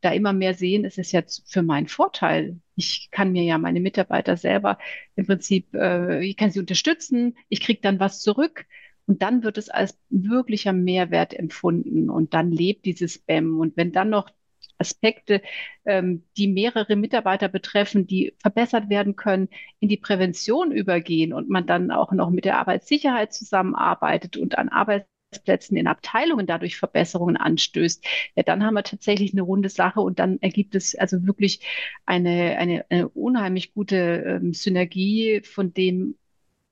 da 0.00 0.12
immer 0.12 0.32
mehr 0.32 0.54
sehen, 0.54 0.84
es 0.84 0.98
ist 0.98 1.12
jetzt 1.12 1.50
für 1.50 1.62
meinen 1.62 1.88
Vorteil. 1.88 2.60
Ich 2.74 3.08
kann 3.10 3.32
mir 3.32 3.44
ja 3.44 3.58
meine 3.58 3.80
Mitarbeiter 3.80 4.36
selber 4.36 4.78
im 5.16 5.26
Prinzip, 5.26 5.74
äh, 5.74 6.24
ich 6.24 6.36
kann 6.36 6.50
sie 6.50 6.60
unterstützen, 6.60 7.36
ich 7.48 7.60
kriege 7.60 7.80
dann 7.82 8.00
was 8.00 8.20
zurück. 8.20 8.66
Und 9.06 9.20
dann 9.22 9.42
wird 9.42 9.58
es 9.58 9.68
als 9.68 9.98
wirklicher 10.08 10.72
Mehrwert 10.72 11.34
empfunden 11.34 12.08
und 12.08 12.32
dann 12.32 12.50
lebt 12.50 12.86
dieses 12.86 13.14
Spam. 13.14 13.60
Und 13.60 13.76
wenn 13.76 13.92
dann 13.92 14.08
noch 14.10 14.30
Aspekte, 14.78 15.42
ähm, 15.84 16.24
die 16.36 16.48
mehrere 16.48 16.96
Mitarbeiter 16.96 17.48
betreffen, 17.48 18.06
die 18.06 18.34
verbessert 18.38 18.88
werden 18.88 19.16
können, 19.16 19.48
in 19.80 19.88
die 19.88 19.96
Prävention 19.96 20.72
übergehen 20.72 21.32
und 21.32 21.48
man 21.48 21.66
dann 21.66 21.90
auch 21.90 22.12
noch 22.12 22.30
mit 22.30 22.44
der 22.44 22.58
Arbeitssicherheit 22.58 23.32
zusammenarbeitet 23.32 24.36
und 24.36 24.58
an 24.58 24.68
Arbeits 24.68 25.08
Arbeitsplätzen 25.34 25.76
in 25.76 25.86
Abteilungen 25.86 26.46
dadurch 26.46 26.76
Verbesserungen 26.76 27.36
anstößt, 27.36 28.04
ja, 28.36 28.42
dann 28.42 28.64
haben 28.64 28.74
wir 28.74 28.84
tatsächlich 28.84 29.32
eine 29.32 29.42
runde 29.42 29.68
Sache 29.68 30.00
und 30.00 30.18
dann 30.18 30.38
ergibt 30.40 30.74
es 30.74 30.94
also 30.94 31.26
wirklich 31.26 31.60
eine, 32.06 32.56
eine, 32.58 32.84
eine 32.88 33.08
unheimlich 33.08 33.74
gute 33.74 33.96
ähm, 33.96 34.54
Synergie, 34.54 35.42
von 35.42 35.74
dem 35.74 36.16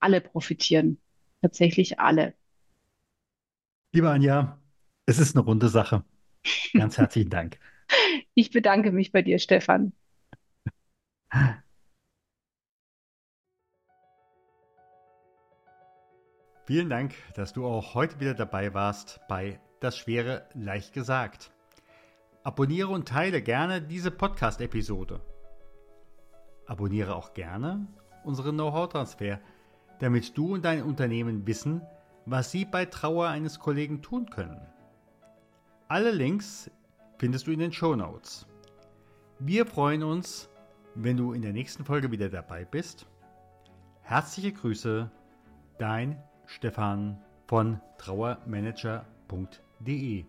alle 0.00 0.20
profitieren. 0.20 0.98
Tatsächlich 1.40 1.98
alle. 1.98 2.34
Lieber 3.92 4.10
Anja, 4.10 4.58
es 5.06 5.18
ist 5.18 5.36
eine 5.36 5.44
runde 5.44 5.68
Sache. 5.68 6.04
Ganz 6.72 6.98
herzlichen 6.98 7.30
Dank. 7.30 7.58
Ich 8.34 8.50
bedanke 8.50 8.92
mich 8.92 9.12
bei 9.12 9.22
dir, 9.22 9.38
Stefan. 9.38 9.92
Vielen 16.64 16.88
Dank, 16.88 17.14
dass 17.34 17.52
du 17.52 17.66
auch 17.66 17.94
heute 17.94 18.20
wieder 18.20 18.34
dabei 18.34 18.72
warst 18.72 19.20
bei 19.28 19.60
Das 19.80 19.98
Schwere 19.98 20.48
leicht 20.54 20.92
gesagt. 20.92 21.52
Abonniere 22.44 22.88
und 22.88 23.08
teile 23.08 23.42
gerne 23.42 23.82
diese 23.82 24.10
Podcast-Episode. 24.10 25.20
Abonniere 26.66 27.16
auch 27.16 27.34
gerne 27.34 27.86
unseren 28.24 28.54
Know-how-Transfer, 28.54 29.40
damit 29.98 30.38
du 30.38 30.54
und 30.54 30.64
dein 30.64 30.82
Unternehmen 30.82 31.46
wissen, 31.46 31.82
was 32.26 32.50
sie 32.52 32.64
bei 32.64 32.86
Trauer 32.86 33.28
eines 33.28 33.58
Kollegen 33.58 34.00
tun 34.00 34.30
können. 34.30 34.60
Alle 35.88 36.12
Links 36.12 36.70
findest 37.22 37.46
du 37.46 37.52
in 37.52 37.60
den 37.60 37.72
Show 37.72 37.94
Notes. 37.94 38.48
Wir 39.38 39.64
freuen 39.64 40.02
uns, 40.02 40.50
wenn 40.96 41.16
du 41.16 41.34
in 41.34 41.42
der 41.42 41.52
nächsten 41.52 41.84
Folge 41.84 42.10
wieder 42.10 42.28
dabei 42.28 42.64
bist. 42.64 43.06
Herzliche 44.00 44.52
Grüße, 44.52 45.08
dein 45.78 46.20
Stefan 46.46 47.22
von 47.46 47.80
trauermanager.de. 47.98 50.24